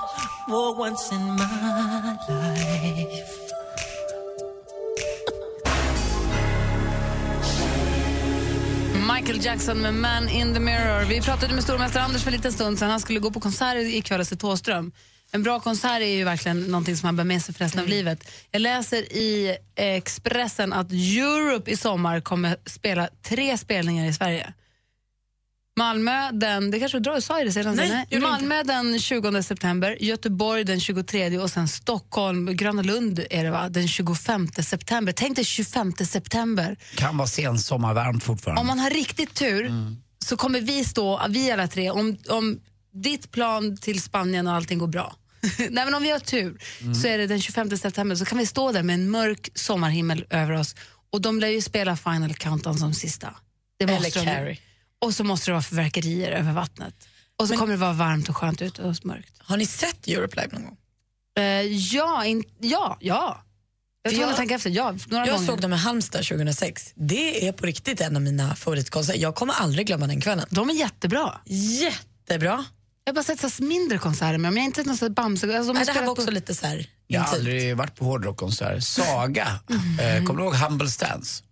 [0.49, 3.47] for once in my life.
[9.07, 11.05] Michael Jackson med Man in the Mirror.
[11.05, 12.91] Vi pratade med stormästare Anders för en liten stund sedan.
[12.91, 14.93] Han skulle gå på konsert ikväll och se Thåström.
[15.33, 17.89] En bra konsert är ju verkligen någonting som man bär med sig för resten av
[17.89, 18.31] livet.
[18.51, 24.53] Jag läser i Expressen att Europe i sommar kommer spela tre spelningar i Sverige.
[25.79, 27.77] Malmö, den, det kanske du drar, sa jag det sedan?
[27.77, 28.21] Nej, Nej.
[28.21, 33.69] Malmö den 20 september, Göteborg den 23 och sen Stockholm, Gröna Lund är det va,
[33.69, 35.13] den 25 september.
[35.13, 36.77] Tänk dig 25 september.
[36.95, 38.61] Kan vara sen sommarvarmt fortfarande.
[38.61, 39.73] Om man har riktigt tur
[40.25, 42.61] så kommer vi stå, vi alla tre, om, om
[42.93, 45.17] ditt plan till Spanien och allting går bra.
[45.59, 46.59] Nej, men om vi har tur
[47.03, 50.25] så är det den 25 september så kan vi stå där med en mörk sommarhimmel
[50.31, 50.75] över oss
[51.13, 53.35] och de lär ju spela Final Countdown som sista.
[53.79, 54.25] Det Eller måste de.
[54.25, 54.59] Carrie.
[55.05, 56.95] Och så måste det vara fyrverkerier över vattnet.
[57.39, 59.33] Och så Men- kommer det vara varmt och skönt ute och mörkt.
[59.39, 60.77] Har ni sett Europe Live någon gång?
[61.39, 61.45] Eh,
[61.95, 63.43] ja, in, ja, ja.
[64.03, 64.71] Jag jag- jag tänka efter.
[64.71, 65.47] Ja, några Jag gånger.
[65.47, 66.93] såg dem i Halmstad 2006.
[66.95, 69.21] Det är på riktigt en av mina favoritkonserter.
[69.21, 70.47] Jag kommer aldrig glömma den kvällen.
[70.51, 71.41] De är jättebra.
[71.45, 72.65] Jättebra.
[73.05, 74.57] Jag har bara sett så mindre konserter med dem.
[74.57, 75.57] Jag har inte sett någon Bamse...
[75.59, 78.05] Alltså, de det här var på- också lite så här Jag har aldrig varit på
[78.05, 78.83] hårdrockkonsert.
[78.85, 79.61] Saga.
[80.01, 81.43] Eh, kommer du ihåg Humble Stance?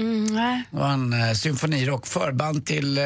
[0.00, 0.62] Mm, nej.
[0.70, 3.04] Det var en eh, symfonirock, förband till eh,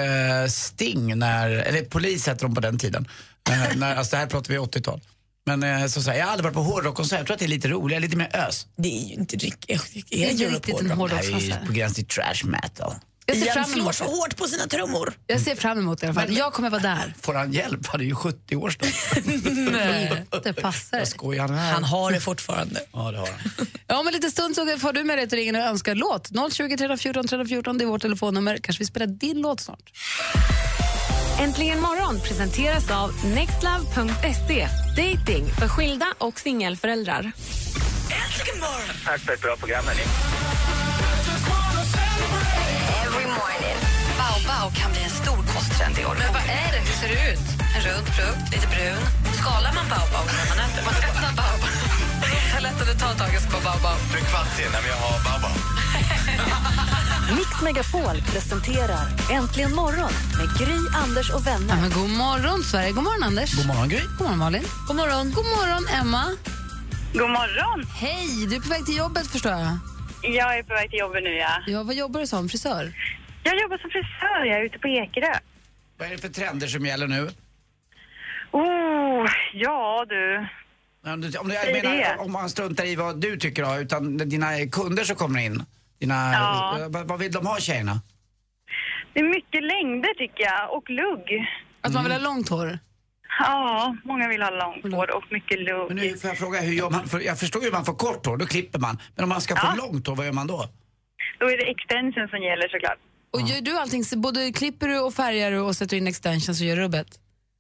[0.48, 3.08] Sting, när, eller Polis hette de på den tiden.
[3.50, 5.00] Eh, när, alltså det här pratar vi 80-tal.
[5.46, 7.46] Men eh, så, så här, jag har aldrig varit på hårdrockkonsert, jag tror att det
[7.46, 8.66] är lite roligare, lite mer ös.
[8.76, 11.50] Det är ju inte riktigt, Det är inte riktigt en Det hårdrockskonsert.
[11.50, 12.94] här är ju på gränsen till trash metal.
[13.26, 14.10] Jag ser fram slår emot så det.
[14.10, 15.12] hårt på sina trummor.
[15.26, 16.36] Jag ser fram emot det i alla fall.
[16.36, 17.14] Jag kommer vara där.
[17.22, 17.86] Får han hjälp?
[17.86, 19.24] Han är ju 70 år snart.
[19.72, 20.98] Nej, det passar.
[20.98, 21.72] Vad skojar han här?
[21.72, 22.80] Han har det fortfarande.
[22.92, 23.66] Ja, det har han.
[23.86, 26.30] Ja, om en liten stund så får du möjlighet att ringa och önska låt.
[26.52, 28.58] 020 314 314, det är vårt telefonnummer.
[28.62, 29.92] Kanske vi spelar din låt snart.
[31.40, 34.68] Äntligen morgon presenteras av nextlove.se.
[34.96, 37.32] Dating för skilda och singelföräldrar.
[39.04, 40.02] Tack för ett bra program, hörni.
[43.40, 43.78] Morning.
[44.20, 46.16] Baobab kan bli en stor kosttrend i år.
[46.22, 46.80] Men vad är det?
[46.88, 47.46] Hur ser det ut?
[47.76, 49.02] En rund frukt, lite brun.
[49.40, 50.82] Skalar man baobab när man äter?
[50.88, 51.32] Man öppnar.
[52.52, 53.98] Ta lätt att det tar ett tag, jag ska bara baobab.
[54.12, 55.50] Du är kvart sen, men jag har babba.
[57.36, 61.74] Mix Megapol presenterar Äntligen morgon med Gry, Anders och vänner.
[61.74, 62.92] Ja, men god morgon, Sverige.
[62.92, 63.54] God morgon, Anders.
[63.56, 64.00] God morgon, Gry.
[64.18, 64.64] God morgon, Malin.
[64.88, 65.32] God morgon.
[65.32, 66.24] God morgon, Emma.
[67.12, 67.86] God morgon.
[68.02, 68.46] Hej!
[68.50, 69.78] Du är på väg till jobbet, förstår jag.
[70.22, 71.50] Jag är på väg till jobbet nu, ja.
[71.66, 72.48] Ja, vad jobbar du som?
[72.48, 72.92] Frisör?
[73.42, 75.34] Jag jobbar som frisör, jag är ute på Ekerö.
[75.98, 77.28] Vad är det för trender som gäller nu?
[78.50, 80.46] Oh, ja du.
[81.04, 82.16] Om, du, om, du, jag menar, det.
[82.18, 85.62] om man struntar i vad du tycker då, utan dina kunder som kommer in.
[85.98, 86.86] Dina, Ja.
[86.88, 88.00] vad, vad vill de ha tjejerna?
[89.12, 91.46] Det är mycket längder tycker jag, och lugg.
[91.80, 92.78] Att man vill ha långt hår?
[93.38, 95.88] Ja, många vill ha långt hår och mycket lugg.
[95.88, 97.08] Men nu får jag fråga, hur gör man?
[97.08, 98.98] För jag förstår ju hur man får kort hår, då klipper man.
[99.14, 100.68] Men om man ska få långt hår, vad gör man då?
[101.38, 102.98] Då är det extension som gäller såklart.
[103.32, 106.60] Och gör du allting, så både klipper du och färgar du och sätter in extensions
[106.60, 107.06] och gör rubbet?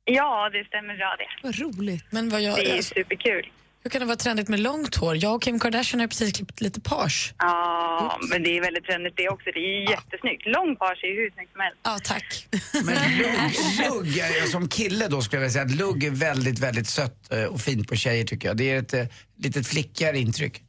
[0.04, 1.46] Ja, det stämmer bra det.
[1.48, 2.04] Vad roligt.
[2.10, 3.50] Men vad jag, Det är alltså, superkul.
[3.82, 5.16] hur kan det vara trendigt med långt hår?
[5.16, 7.34] Jag och Kim Kardashian har precis klippt lite page.
[7.38, 9.50] Ja, men det är väldigt trendigt det också.
[9.54, 10.46] Det är jättesnyggt.
[10.46, 11.78] Lång page är ju hur snyggt som helst.
[11.82, 12.48] Ja, tack.
[12.84, 13.52] Men lugg,
[14.06, 17.32] lugg är, som kille då skulle jag vilja säga att lugg är väldigt, väldigt sött
[17.32, 18.56] eh, och fint på tjejer tycker jag.
[18.56, 19.04] Det är ett eh,
[19.36, 20.62] litet flickigare intryck.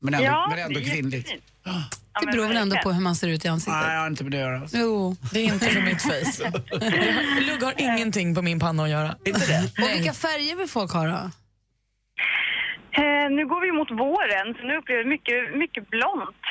[0.00, 1.26] Men ändå, Ja, men ändå det är kvinnligt.
[1.28, 1.44] jättefint.
[2.20, 3.80] Det beror väl ändå på hur man ser ut i ansiktet?
[3.82, 4.60] Nej, jag har inte med det att göra.
[4.60, 4.76] alltså.
[4.76, 5.16] Jo.
[5.32, 6.52] Det är inte på mitt face.
[7.40, 9.16] Lugg har ingenting på min panna att göra.
[9.24, 9.82] Inte det?
[9.82, 11.30] Och vilka färger vill folk ha då?
[13.02, 16.42] Eh, nu går vi mot våren, så nu upplever jag mycket, mycket blont.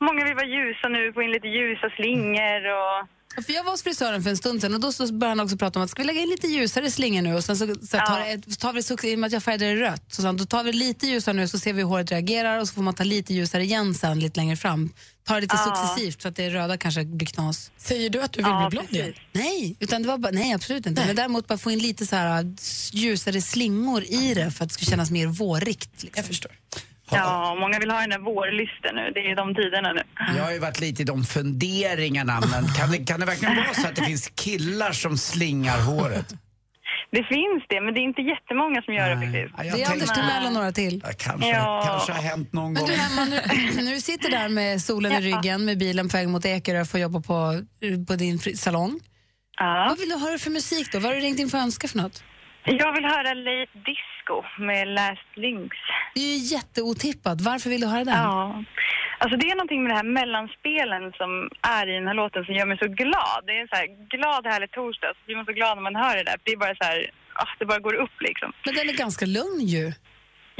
[0.00, 2.98] Många vill vara ljusa nu, få in lite ljusa slingor och...
[3.46, 5.56] För jag var hos frisören för en stund sedan och då så började han också
[5.56, 7.96] prata om att ska vi lägga in lite ljusare slingor nu och sen så, så
[7.96, 8.06] Ja.
[8.06, 10.28] tar, det, tar vi successivt, i och med att jag färgade det rött, så sa
[10.28, 12.74] han, då tar vi lite ljusare nu så ser vi hur håret reagerar och så
[12.74, 14.92] får man ta lite ljusare igen sen lite längre fram.
[15.26, 15.76] Ta det lite Ja.
[15.76, 17.70] successivt så att det röda kanske blir knas.
[17.78, 19.12] Säger du att du vill Ja, bli blond igen?
[19.32, 21.06] Nej, utan det var bara, nej absolut inte.
[21.06, 22.54] Men däremot bara få in lite så här
[22.92, 25.90] ljusare slingor i det för att det ska kännas mer vårigt.
[25.92, 26.10] Liksom.
[26.14, 26.52] Jag förstår.
[27.18, 29.10] Ja, många vill ha den där vårlysten nu.
[29.14, 30.02] Det är de tiderna nu.
[30.36, 33.74] Jag har ju varit lite i de funderingarna, men kan det, kan det verkligen vara
[33.74, 36.28] så att det finns killar som slingar håret?
[37.12, 39.54] Det finns det, men det är inte jättemånga som gör det faktiskt.
[39.58, 41.00] Ja, jag Det är tänkte- Anders Timell och några till.
[41.04, 41.82] Ja, kanske, Ja.
[41.86, 42.88] kanske har hänt någon Men gång.
[42.90, 46.28] du Emma, nu, när du sitter där med solen i ryggen med bilen på väg
[46.28, 47.60] mot Ekerö för att jobba på,
[48.08, 49.00] på din fri- salong.
[49.58, 49.86] Ja.
[49.88, 50.98] Vad vill du höra för musik då?
[50.98, 52.22] Vad har du ringt in för önska för något?
[52.64, 55.76] Jag vill höra Late Disco med Last Lynx.
[56.14, 57.40] Det är ju jätteotippat.
[57.40, 58.14] Varför vill du höra den?
[58.14, 58.64] Ja.
[59.18, 61.30] Alltså det är någonting med det här mellanspelen som
[61.78, 63.40] är i den här låten som gör mig så glad.
[63.46, 65.96] Det är en så här glad härlig torsdag, så blir man så glad när man
[65.96, 66.36] hör det där.
[66.44, 68.52] Det är bara så här, ah, det bara går upp liksom.
[68.64, 69.92] Men den är ganska lugn ju.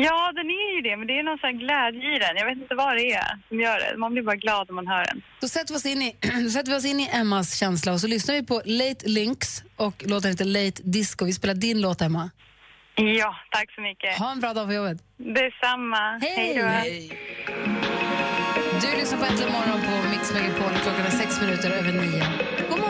[0.06, 2.36] Ja, den är ju det, men det är någon sån här glädje i den.
[2.36, 3.96] Jag vet inte vad det är som gör det.
[3.98, 5.22] Man blir bara glad när man hör den.
[5.40, 8.00] Då sätter vi oss in i, då sätter vi oss in i Emmas känsla och
[8.00, 11.24] så lyssnar vi på Late Lynx och låten heter Late Disco.
[11.24, 12.30] Vi spelar din låt, Emma.
[12.94, 14.18] Ja, tack så mycket.
[14.18, 14.98] Ha en bra dag på jobbet.
[15.16, 16.18] Detsamma.
[16.22, 16.54] Hej!
[16.56, 17.56] då.
[18.82, 20.72] Du lyssnar på Äntligen morgon på Mix Megapol.
[20.82, 22.24] Klockan är sex minuter över nio.
[22.70, 22.89] God morgon!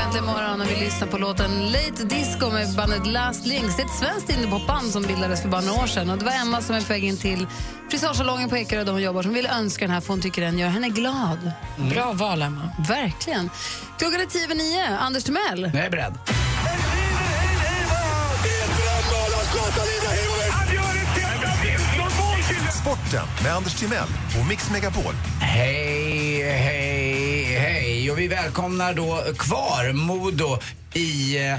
[0.00, 3.76] På Äntligen morgon och vi lyssnar på låten Late Disco med bandet Last Links.
[3.76, 6.10] Det är ett svenskt indiepopband som bildades för bara några år sedan.
[6.10, 7.46] Och det var Emma som är på väg in till
[7.90, 10.58] frisörsalongen på Ekerö där hon jobbar som ville önska den här för hon tycker den
[10.58, 11.52] gör henne glad.
[11.76, 12.70] Bra val, Emma.
[12.88, 13.50] Verkligen.
[13.98, 14.98] Klockan är tio över nio.
[14.98, 15.70] Anders Timell.
[15.74, 16.18] Jag är beredd.
[22.82, 24.08] Sporten med Anders Timell
[24.40, 25.14] och Mix Megapol.
[25.40, 26.89] Hej, hej.
[28.10, 30.58] Och vi välkomnar då kvar Modo
[30.94, 31.58] i eh,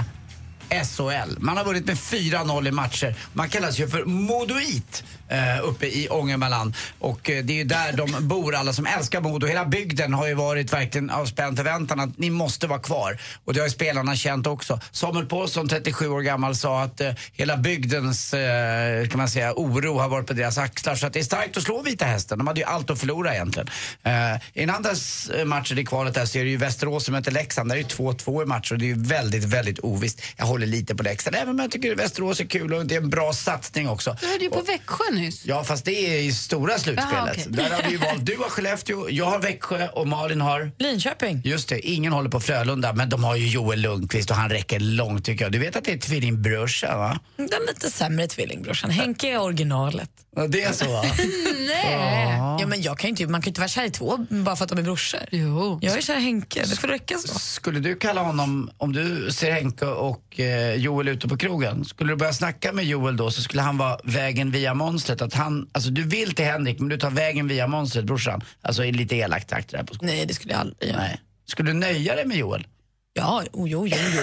[0.72, 1.36] SHL.
[1.38, 3.14] Man har vunnit med 4-0 i matcher.
[3.32, 6.74] Man kallas ju för Modoit eh, uppe i Ångermanland.
[6.98, 9.46] Och eh, det är ju där de bor, alla som älskar Modo.
[9.46, 13.18] Hela bygden har ju varit verkligen av spänd förväntan att ni måste vara kvar.
[13.44, 14.80] Och det har ju spelarna känt också.
[14.90, 19.98] Samuel Paulsson, 37 år gammal, sa att eh, hela bygdens eh, kan man säga, oro
[19.98, 20.94] har varit på deras axlar.
[20.94, 22.38] Så att det är starkt att slå Vita Hästen.
[22.38, 23.68] De hade ju allt att förlora egentligen.
[24.02, 24.12] Eh,
[24.54, 27.30] I en andra s- matcher i kvalet där så är det ju Västerås som möter
[27.32, 27.68] Leksand.
[27.70, 30.22] Där är det 2-2 i matcher och det är ju väldigt, väldigt ovisst.
[30.36, 33.00] Jag håller lite på Leksand, även om jag tycker Västerås är kul och det är
[33.00, 34.16] en bra satsning också.
[34.20, 35.46] Du hörde ju på Växjö nyss.
[35.46, 37.12] Ja, fast det är i stora slutspelet.
[37.12, 37.46] Jaha, okej.
[37.48, 40.72] Där har vi ju valt, du har Skellefteå, jag har Växjö och Malin har?
[40.78, 41.42] Linköping.
[41.44, 44.80] Just det, ingen håller på Frölunda, men de har ju Joel Lundqvist och han räcker
[44.80, 45.52] långt tycker jag.
[45.52, 47.20] Du vet att det är tvillingbrorsa va?
[47.36, 48.90] Den lite sämre tvillingbrorsan.
[48.90, 50.10] Henke är originalet.
[50.48, 51.02] Det är så va?
[51.66, 52.36] Nej.
[52.60, 54.56] Ja, men jag kan ju inte, man kan ju inte vara kär i två bara
[54.56, 55.20] för att de är brorsor.
[55.30, 55.78] Jo.
[55.82, 57.38] Jag är kär i Henke, det får räcka så.
[57.38, 62.12] Skulle du kalla honom, om du ser Henke och eh, Joel ute på krogen, skulle
[62.12, 65.22] du börja snacka med Joel då så skulle han vara vägen via monstret.
[65.22, 68.40] Att han, alltså du vill till Henrik men du tar vägen via monstret brorsan.
[68.62, 70.14] Alltså i lite elakt takt där på skolan.
[70.14, 71.00] Nej, det skulle jag aldrig göra.
[71.00, 71.20] Nej.
[71.46, 72.66] Skulle du nöja dig med Joel?
[73.14, 74.22] Ja, oh, jo, jo, jo.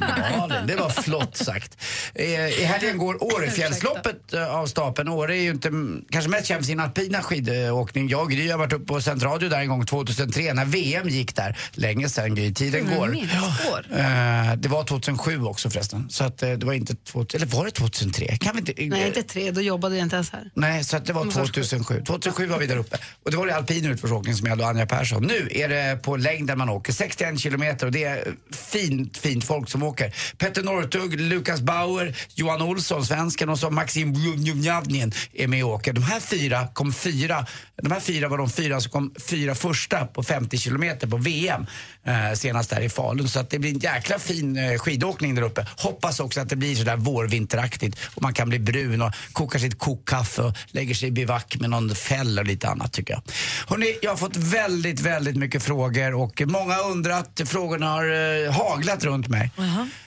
[0.00, 1.76] Malin, det var flott sagt.
[2.14, 5.08] Eh, I helgen går Årefjällsloppet eh, av stapeln.
[5.08, 5.70] Åre är ju inte
[6.10, 8.08] kanske mest känd för sin alpina skidåkning.
[8.08, 11.08] Jag och Gry har varit uppe på Sänt Radio där en gång 2003 när VM
[11.08, 11.58] gick där.
[11.72, 13.08] Länge sedan Gry, tiden Mm, går.
[13.08, 13.86] minnesspår.
[13.90, 16.06] Eh, det var 2007 också förresten.
[16.10, 18.36] Så att, det var inte, två, eller var det 2003?
[18.36, 19.50] Kan vi inte, Nej, inte tre.
[19.50, 20.50] Då jobbade jag inte ens här.
[20.54, 22.02] Nej, så att det var Mm, först 2007.
[22.06, 22.98] 2007 var vi där uppe.
[23.24, 25.22] Och det var det alpin utförsåkning som jag hade och Anja Persson.
[25.22, 29.70] Nu är det på längden man åker, 61 kilometer och det är fint, fint folk
[29.70, 30.14] som åker.
[30.38, 35.92] Petter Northug, Lukas Bauer, Johan Olsson, svensken och så Maxim Bjuvnjavnjen är med och åker.
[35.92, 37.46] De här fyra kom fyra.
[37.82, 41.66] De här fyra var de fyra som kom fyra första på 50 kilometer på VM
[42.04, 43.28] eh, senast där i Falun.
[43.28, 45.66] Så att det blir en jäkla fin eh, skidåkning där uppe.
[45.76, 49.78] Hoppas också att det blir sådär vårvinteraktigt och man kan bli brun och kokar sitt
[49.78, 53.22] kokkaffe och lägger sig i bivack med någon fäll och lite annat tycker jag.
[53.68, 57.40] Hörrni, jag har fått väldigt, väldigt mycket frågor och många har undrat.
[57.56, 59.50] Frågorna har eh, haglat runt mig.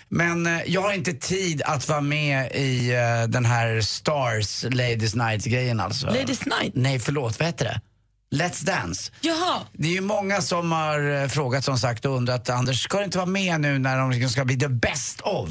[0.10, 5.16] Men eh, jag har inte tid att vara med i eh, den här Stars Ladies
[5.16, 6.08] Night-grejen alltså.
[6.08, 6.72] Ladies Night?
[6.76, 7.40] Nej, förlåt.
[7.40, 7.82] Vad heter det?
[8.38, 9.12] Let's Dance.
[9.22, 9.60] Jaha.
[9.74, 13.04] Det är ju många som har eh, frågat som sagt och undrat, Anders, ska du
[13.04, 15.50] inte vara med nu när de liksom ska bli the best of?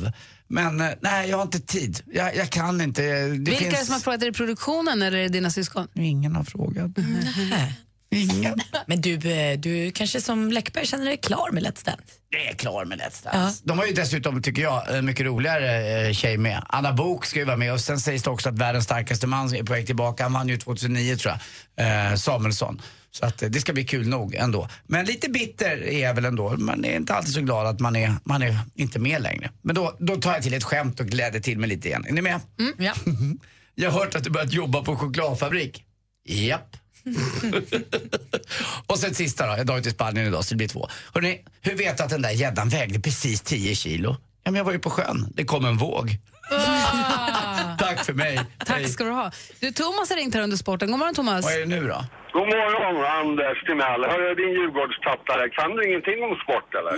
[0.48, 2.02] Men eh, nej, jag har inte tid.
[2.06, 3.02] Jag, jag kan inte.
[3.02, 3.86] Det Vilka är det finns...
[3.86, 4.22] som har frågat?
[4.22, 5.88] Är det produktionen eller är det dina syskon?
[5.94, 6.90] Ingen har frågat.
[8.10, 8.60] Ingen.
[8.86, 12.02] Men du, eh, du kanske som Läckberg känner dig klar med Let's Dance?
[12.30, 13.62] Det är klar med Let's Dance.
[13.64, 16.64] De har ju dessutom, tycker jag, en mycket roligare eh, tjej med.
[16.68, 19.54] Anna Bok ska ju vara med och sen sägs det också att världens starkaste man
[19.54, 20.22] är på väg tillbaka.
[20.22, 21.34] Han vann ju 2009 tror
[21.76, 22.82] jag, eh, Samuelsson.
[23.10, 24.68] Så att eh, det ska bli kul nog ändå.
[24.86, 26.56] Men lite bitter är jag väl ändå.
[26.56, 29.50] Man är inte alltid så glad att man är, man är inte med längre.
[29.62, 32.04] Men då, då tar jag till ett skämt och gläder till mig lite igen.
[32.08, 32.40] Är ni med?
[32.78, 32.94] ja.
[33.74, 35.84] Jag har hört att du börjat jobba på chokladfabrik.
[36.28, 36.76] Japp.
[38.86, 40.88] och sen sista då, jag drar till Spanien idag så det blir två.
[41.14, 44.16] Hörrni, hur vet du att den där gäddan vägde precis 10 kilo?
[44.44, 46.10] Ja, men jag var ju på sjön, det kom en våg.
[47.78, 48.40] Tack för mig.
[48.66, 49.30] Tack ska du ha.
[49.60, 50.90] Du, Thomas har ringt här under sporten.
[50.90, 51.44] God morgon Thomas.
[51.44, 52.04] Vad är det nu då?
[52.32, 54.00] God morgon, Anders Timell.
[54.10, 55.44] Hörru, din Djurgårdstattare.
[55.58, 56.92] Kan du ingenting om sport, eller?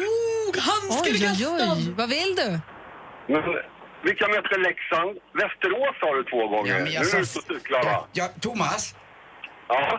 [1.03, 1.95] Oj, oj, oj.
[2.01, 2.49] Vad vill du?
[3.33, 3.43] Men,
[4.09, 5.11] vilka möter Leksand?
[5.43, 6.71] Västerås har du två gånger.
[6.73, 8.07] Ja, men nu jag är sa- du ute och cyklar, va?
[8.13, 8.95] Ja, Thomas?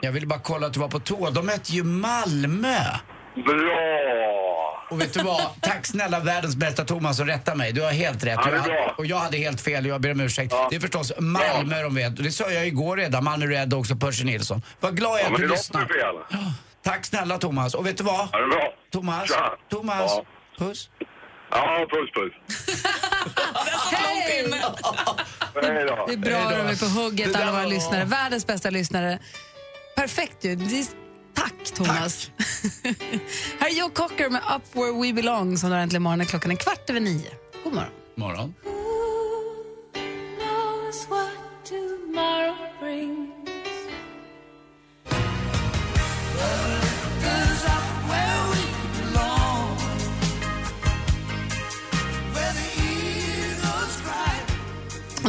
[0.01, 1.29] Jag ville bara kolla att du var på tå.
[1.29, 2.77] De mötte ju Malmö.
[3.45, 4.87] Bra!
[4.91, 5.41] Och vet du vad?
[5.61, 7.71] Tack snälla världens bästa Thomas som rättar mig.
[7.71, 8.39] Du har helt rätt.
[8.45, 10.53] Ja, Jag- och jag hade helt fel och jag ber om ursäkt.
[10.69, 12.17] Det är förstås Malmö de vet.
[12.17, 13.23] Och det sa jag igår redan.
[13.23, 14.61] Malmö Red och också Percy Nilsson.
[14.79, 15.81] Vad glad jag är Ja, att du lyssnar.
[15.85, 16.39] fel.
[16.83, 17.73] Tack snälla Thomas.
[17.73, 18.27] Och vet du vad?
[18.31, 18.73] Ja, det är bra.
[18.91, 19.51] Thomas, Tja.
[19.71, 20.23] Thomas, Ja.
[20.65, 20.89] puss.
[21.51, 22.33] Ja, puss, puss.
[23.91, 24.21] Hej!
[25.63, 26.05] Hej då.
[26.07, 28.05] Det är bra att de är på hugget, alla våra lyssnare.
[28.05, 29.19] Världens bästa lyssnare.
[30.01, 30.57] Perfekt ju.
[31.33, 32.31] Tack, Thomas.
[33.59, 36.25] här är Joe Cocker med Up Where We Belong som har äntligen morgonen.
[36.25, 37.29] Klockan är kvart över nio.
[37.63, 37.91] God morgon.
[38.15, 38.53] Morgon.
[40.37, 43.40] knows what tomorrow brings.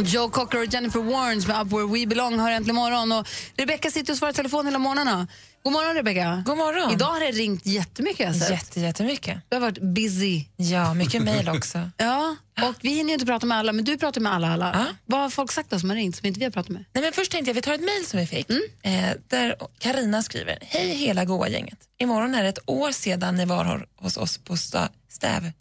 [0.01, 3.11] Joe Cocker och Jennifer Warnes med Up Where We Belong har äntligen morgon.
[3.11, 3.27] Och
[3.57, 5.27] Rebecca sitter och svarar telefon hela morgnarna.
[5.63, 6.43] God morgon Rebecca.
[6.45, 6.91] God morgon.
[6.93, 8.39] Idag har det ringt jättemycket.
[8.39, 8.49] Sett.
[8.49, 9.37] Jätte, jättemycket.
[9.49, 10.43] Du har varit busy.
[10.55, 11.89] Ja, mycket mejl också.
[11.97, 12.35] Ja,
[12.69, 14.53] och vi hinner inte prata med alla, men du pratar med alla.
[14.53, 14.85] alla.
[15.05, 16.85] Vad har folk sagt då som har ringt som inte vi har pratat med?
[16.93, 18.49] Nej, men först tänkte jag vi tar ett mejl som vi fick.
[18.81, 20.57] Eh, där Karina skriver.
[20.61, 21.79] Hej hela goa gänget.
[21.99, 25.51] Imorgon är det ett år sedan ni var hos- oss på Stävsjö.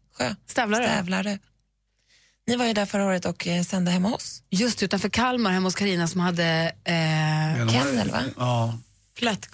[0.47, 0.85] Stävlarö.
[0.87, 1.39] Stävlarö.
[2.47, 4.43] Ni var ju där förra året och eh, sände hemma hos oss.
[4.51, 6.73] Just utanför Kalmar, hemma hos Karina som hade...
[6.85, 8.23] Eh, Kennel, va?
[8.37, 8.79] Ja.
[9.19, 9.49] Flätt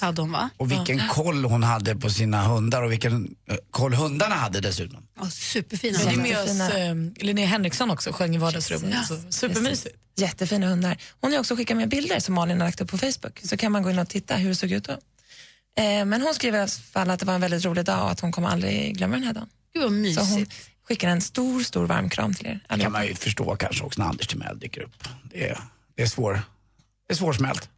[0.00, 0.50] hade hon, va?
[0.56, 5.06] Och vilken koll hon hade på sina hundar och vilken eh, koll hundarna hade dessutom.
[5.20, 5.98] Ja, superfina.
[5.98, 8.94] Är med oss, eh, Linnea Henriksson också sjöng i vardagsrummet.
[8.94, 9.02] Ja.
[9.02, 9.96] Så supermysigt.
[10.16, 10.96] Jättefina hundar.
[11.20, 13.40] Hon har också skickat med bilder som Malin har lagt upp på Facebook.
[13.42, 14.92] Så kan man gå in och titta hur det såg ut då.
[14.92, 18.10] Eh, men hon skriver i alla fall att det var en väldigt rolig dag och
[18.10, 19.48] att hon kommer aldrig glömma den här dagen.
[19.74, 20.26] Gud vad mysigt.
[20.26, 20.46] Så hon
[20.88, 22.60] skickar en stor, stor varm kram till er.
[22.68, 25.08] Det kan man ju förstå kanske också när Anders Timell dyker upp.
[25.30, 25.58] Det är,
[25.94, 26.32] det är, svår,
[27.06, 27.68] det är svårsmält.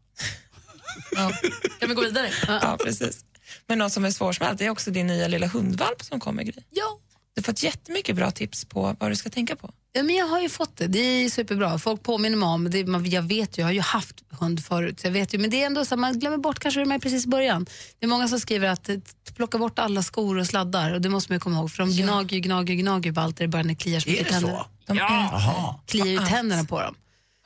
[1.80, 2.30] Kan vi gå vidare?
[2.46, 3.24] ja, precis.
[3.66, 6.62] Men något som är svårsmält är också din nya lilla hundvalp som kommer, Gry.
[6.70, 6.98] Ja.
[7.38, 9.70] Du har fått jättemycket bra tips på vad du ska tänka på.
[9.92, 10.86] Ja, men jag har ju fått det.
[10.86, 11.78] Det är superbra.
[11.78, 12.86] Folk påminner mig om det.
[12.86, 15.00] Man, jag vet ju, jag har ju haft hund förut.
[15.00, 16.86] Så jag vet ju, men det är ändå så att man glömmer bort kanske det
[16.86, 17.66] med precis i början.
[17.98, 18.96] Det är många som skriver att eh,
[19.36, 20.94] plocka bort alla skor och sladdar.
[20.94, 23.36] Och det måste man ju komma ihåg för de gnager ju, gnager, gnager på allt
[23.36, 24.40] det börjar när det kliar så Är det så?
[24.40, 24.64] tänder.
[24.86, 25.74] De Jaha.
[25.86, 26.94] kliar ju tänderna på dem.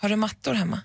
[0.01, 0.81] Har du mattor hemma?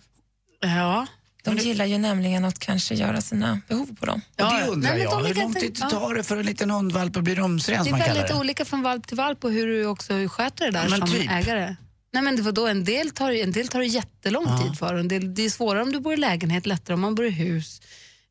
[0.61, 1.07] Ja.
[1.55, 4.21] De gillar ju nämligen att kanske göra sina behov på dem.
[4.31, 5.23] Och det undrar Nej, men jag.
[5.23, 5.89] Hur lång tid ja.
[5.89, 8.33] tar det för en liten hundvalp att bli rumsren Det är väldigt det?
[8.33, 11.31] olika från valp till valp och hur du också sköter det där Men som typ?
[11.31, 11.75] ägare.
[12.13, 14.63] Nej, men det då en del tar, en del tar det jättelång Ja.
[14.63, 14.95] tid för.
[14.95, 17.29] En del, det är svårare om du bor i lägenhet, lättare om man bor i
[17.29, 17.81] hus.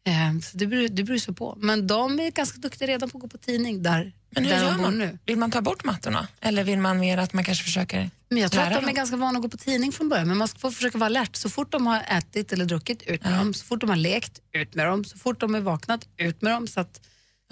[0.06, 1.54] Eh, så det, beror, det beror så på.
[1.60, 4.58] Men de är ganska duktiga redan på att gå på tidning där, Men hur där
[4.62, 4.98] gör de bor man?
[4.98, 5.18] nu.
[5.26, 6.28] Vill man ta bort mattorna?
[6.40, 8.86] Eller vill man mer att man kanske försöker Men jag tror lära att de är
[8.88, 8.94] dem?
[8.94, 10.28] ganska vana att gå på tidning från början.
[10.28, 11.36] Men man får försöka vara alert.
[11.36, 13.54] Så fort de har ätit eller druckit, ut med dem.
[13.54, 15.04] Så fort de har lekt, ut med dem.
[15.04, 16.66] Så fort de är vaknat, ut med dem.
[16.66, 17.00] Så att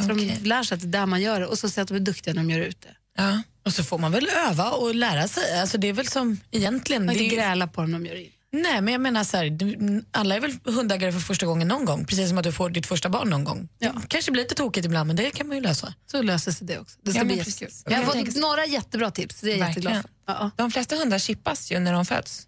[0.03, 1.47] så de lär sig att det är där man gör det.
[1.47, 2.89] Och så säger att de är duktiga när de gör det ute.
[3.17, 3.43] Ja.
[3.65, 5.61] Och så får man väl öva och lära sig.
[5.61, 7.07] Alltså det är väl som egentligen...
[7.07, 8.29] Man det inte är gräla på dem när de gör det.
[8.63, 11.85] Nej, men jag menar så här, du, alla är väl hundägare för första gången någon
[11.85, 13.69] gång, precis som att du får ditt första barn någon gång.
[13.79, 15.95] Det kanske blir lite tokigt ibland, men det kan man ju lösa.
[16.11, 16.99] Så löser sig det också.
[17.03, 17.69] Det ska Ja, bli jättekul.
[17.85, 19.41] Jag har fått några jättebra tips.
[19.41, 20.03] Det är jag jätteglad för.
[20.33, 20.51] Verkligen.
[20.57, 22.47] De flesta hundar chippas ju när de föds.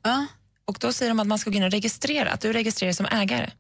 [0.65, 3.07] Och då säger de att man ska gå in och registrera, att du registrerar som
[3.07, 3.51] ägare.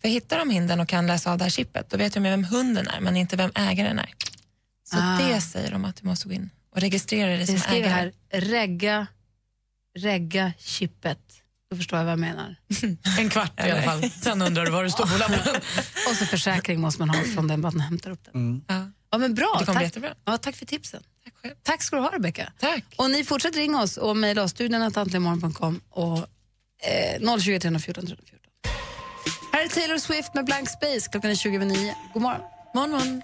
[0.00, 2.44] För hittar de hinden och kan läsa av det här chippet, då vet de vem
[2.44, 4.14] hunden är, men inte vem ägaren är.
[4.90, 5.18] Så Ah.
[5.18, 8.12] det säger de att du måste gå in och registrera dig som Jag skriver ägare.
[8.32, 9.06] här, regga,
[9.98, 11.18] regga chippet.
[11.70, 12.56] Då förstår jag vad jag menar.
[13.18, 14.10] En kvart i alla fall.
[14.10, 15.60] Sen undrar du var det står på lappen.
[16.10, 18.64] Och så försäkring måste man ha från den man hämtar upp den.
[19.10, 19.56] Ja, men bra.
[19.58, 19.82] Det kommer tack.
[19.82, 20.14] jättebra.
[20.24, 21.02] Ja, tack för tipsen.
[21.62, 22.52] Tack, ska du ha, Rebecka.
[22.58, 22.84] Tack.
[22.96, 28.38] Och ni fortsätter ringa oss och mejla oss, studion antligenmorgon.com och eh, 020 314 314.
[29.52, 31.10] Här är Taylor Swift med Blank Space.
[31.10, 31.94] Klockan är 20 över 9.
[32.14, 32.40] God morgon.
[32.74, 33.22] Morgon, morgon.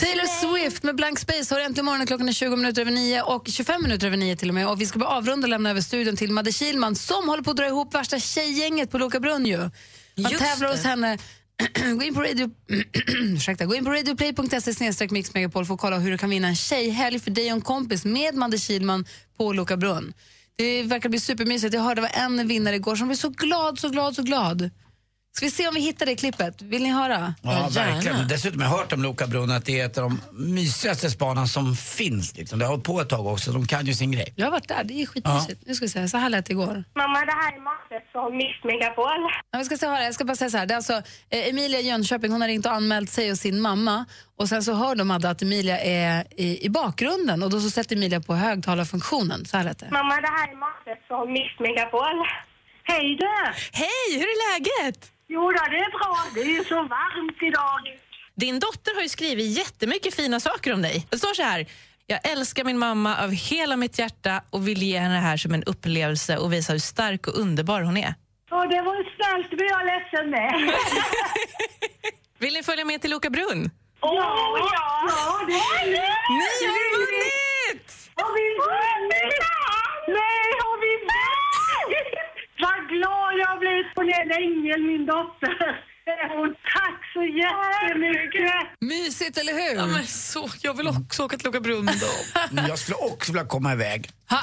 [0.00, 3.48] Taylor Swift med Blank Space har äntligen morgonen klockan är 20 minuter över 9 och
[3.48, 4.68] 25 minuter över 9 till och med.
[4.68, 7.50] Och vi ska bara avrunda och lämna över studion till Madde Kilman som håller på
[7.50, 9.58] att dra ihop värsta tjejgänget på Loka Brunn ju.
[9.58, 9.70] Man
[10.16, 10.74] Just tävlar det.
[10.74, 11.18] hos henne.
[11.98, 12.50] gå in på radio,
[13.34, 17.18] ursäkta, gå in på radioplay.se mixmegapol för att kolla hur du kan vinna en tjejhelg
[17.18, 19.04] för dig och en kompis med Madde Kilman
[19.38, 20.12] på Loka Brunn.
[20.56, 21.74] Det verkar bli supermysigt.
[21.74, 24.70] Jag hörde det var en vinnare igår som blev så glad, så glad, så glad.
[25.32, 26.62] Ska vi se om vi hittar det klippet?
[26.62, 27.34] Vill ni höra?
[27.42, 28.28] Ja, verkligen.
[28.28, 30.20] Dessutom har jag hört om Lokabrunn att det är ett av de
[30.54, 32.36] mysigaste spanarna som finns.
[32.36, 32.58] Liksom.
[32.58, 34.32] Det har hållit på ett tag också, de kan ju sin grej.
[34.36, 35.62] Jag har varit där, det är skitmysigt.
[35.66, 36.84] Nu ska vi se, så här lät det igår.
[36.94, 39.30] Mamma, det här är Martin från Mix Megapol.
[39.50, 40.66] Ja, vi ska se här, jag ska bara säga så här.
[40.66, 40.92] Det är alltså,
[41.30, 44.04] eh, Emilia i Jönköping hon har ringt och anmält sig och sin mamma.
[44.38, 47.70] Och Sen så hör de Madde att Emilia är i, i bakgrunden och då så
[47.70, 49.44] sätter Emilia på högtalarfunktionen.
[49.46, 49.88] Så här lät det.
[49.90, 52.26] Mamma, det här är Martin från Mix Megapol.
[52.84, 53.54] Hej där!
[53.72, 55.12] Hej, hur är läget?
[55.32, 56.16] Jo då, det är bra.
[56.34, 57.80] Det är ju så varmt idag.
[58.34, 61.06] Din dotter har ju skrivit jättemycket fina saker om dig.
[61.10, 61.66] Det står så här.
[62.06, 65.54] Jag älskar min mamma av hela mitt hjärta och vill ge henne det här som
[65.54, 68.14] en upplevelse och visa hur stark och underbar hon är.
[68.50, 70.72] Och det var snällt, men jag är ledsen med.
[72.38, 73.70] Vill ni följa med till Loka Brunn?
[74.00, 74.14] Åh,
[74.74, 75.06] ja!
[75.08, 78.10] Ja, det är Ni har vunnit!
[78.14, 79.34] Har vi vunnit?
[80.08, 82.29] Nej, har vi vunnit?
[82.62, 85.90] Vad glad jag har blivit på den ängel, min dotter.
[86.74, 88.80] Tack så jättemycket.
[88.80, 89.76] Mysigt, eller hur?
[89.76, 91.90] Ja, men så, jag vill också åka till Loka Brunn
[92.68, 94.10] Jag skulle också vilja komma iväg.
[94.30, 94.38] Ha,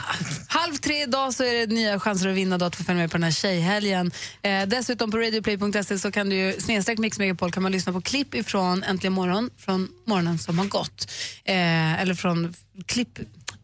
[0.47, 3.11] halv tre idag så är det nya chanser att vinna då att få följa med
[3.11, 4.11] på den här tjejhelgen.
[4.41, 8.01] Eh, dessutom på radioplay.se så kan du ju, snedstreck Mix Megapol kan man lyssna på
[8.01, 11.11] klipp ifrån Äntligen morgon, från morgonen som har gått.
[11.45, 12.53] Eh, eller från
[12.85, 13.19] klipp,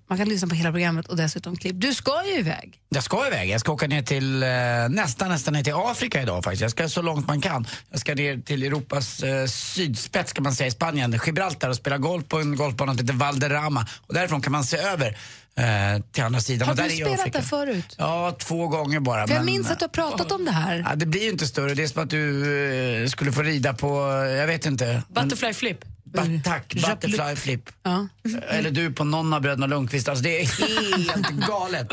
[0.10, 1.76] man kan lyssna på hela programmet och dessutom klipp.
[1.82, 2.80] Du ska ju iväg.
[2.90, 3.50] Jag ska iväg.
[3.50, 4.50] Jag ska åka ner till, eh,
[4.90, 6.62] nästan, nästan ner till Afrika idag faktiskt.
[6.62, 7.68] Jag ska så långt man kan.
[7.92, 11.98] Jag ska ner till Europas eh, sydspets kan man säga i Spanien, Gibraltar och spela
[11.98, 13.88] golf på en golfbana som heter Valderrama.
[14.08, 15.18] Och därifrån kan man se över
[15.58, 16.68] eh, till andra sidan.
[16.68, 17.96] Har du spelat där förut?
[17.98, 19.28] Ja, två gånger bara.
[19.28, 20.86] För jag men- minns att du har pratat om det här.
[20.90, 21.74] Ja, det blir ju inte större.
[21.74, 25.04] Det är som att du eh, skulle få rida på, eh, jag vet inte.
[25.10, 25.86] Butterfly flip.
[26.14, 27.70] Ba- tack, butterfly flip.
[27.84, 28.08] Ja.
[28.50, 30.10] Eller du på någon av bröderna Lundqvist.
[30.10, 30.46] Alltså det är
[31.08, 31.88] helt galet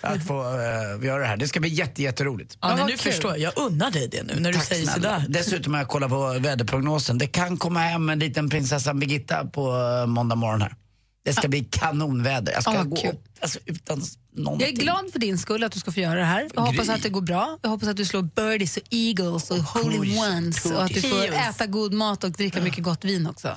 [0.00, 1.36] att få uh, göra det här.
[1.36, 2.58] Det ska bli jätte, jätteroligt.
[2.60, 3.40] Ja, men nu förstår jag.
[3.40, 5.20] Jag unnar dig det nu när du Tack säger snälla.
[5.20, 5.26] sådär.
[5.28, 7.18] Dessutom har jag kollat på väderprognosen.
[7.18, 10.74] Det kan komma hem en liten prinsessan Birgitta på uh, måndag morgon här.
[11.22, 12.52] Det ska bli kanonväder.
[12.52, 13.10] Jag ska Ah, gå kul.
[13.10, 14.02] upp alltså, utan
[14.36, 14.66] någonting.
[14.68, 16.48] Jag är glad för din skull att du ska få göra det här.
[16.54, 17.58] Jag hoppas att det går bra.
[17.62, 20.18] Jag hoppas att du slår birdies och eagles och holy cookies.
[20.18, 23.54] ones och att du får äta god mat och dricka mycket gott vin också.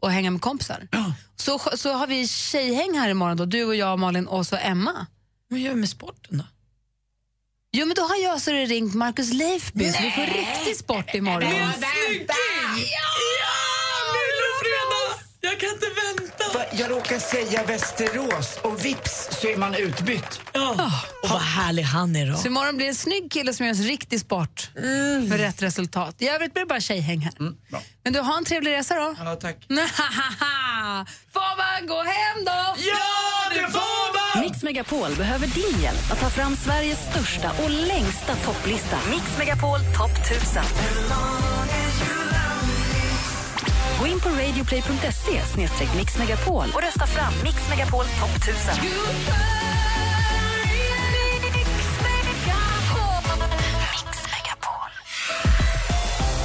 [0.00, 0.88] Och hänga med kompisar.
[1.36, 3.44] Så, så har vi tjejhäng här imorgon då.
[3.44, 5.06] Du och jag, Malin och så Emma.
[5.48, 6.44] Vad gör vi med sporten då?
[7.72, 11.14] Jo, men då har jag så det ringt Marcus Leifby så vi får riktig sport
[11.14, 11.50] imorgon.
[11.52, 11.58] Ja!
[11.58, 13.08] Ja!
[14.12, 15.08] Nu är det fredag!
[15.40, 16.25] Jag kan inte vänta.
[16.78, 20.40] Jag råkar säga Västerås och vips så är man utbytt.
[20.52, 20.70] Ja.
[21.22, 22.36] Och vad härlig han är då.
[22.36, 24.70] Så imorgon blir det en snygg kille som gör en riktig sport
[25.28, 26.14] med rätt resultat.
[26.18, 27.32] I övrigt blir det bara tjejhäng här.
[28.04, 29.14] Men du, har en trevlig resa då.
[29.18, 29.56] Ja, tack.
[31.32, 32.74] får man gå hem då?
[32.76, 34.44] Ja, det får man!
[34.44, 38.98] Mix Megapol behöver din hjälp att ta fram Sveriges största och längsta topplista.
[39.10, 40.62] Mix Megapol topp 1000.
[44.00, 45.40] Gå in på radioplay.se
[45.96, 48.74] mixmegapol och rösta fram Mix Megapol topp 1000.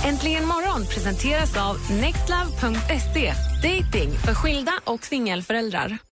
[0.06, 3.34] Äntligen morgon presenteras av nextlove.se.
[3.64, 6.11] Dating för skilda och singelföräldrar.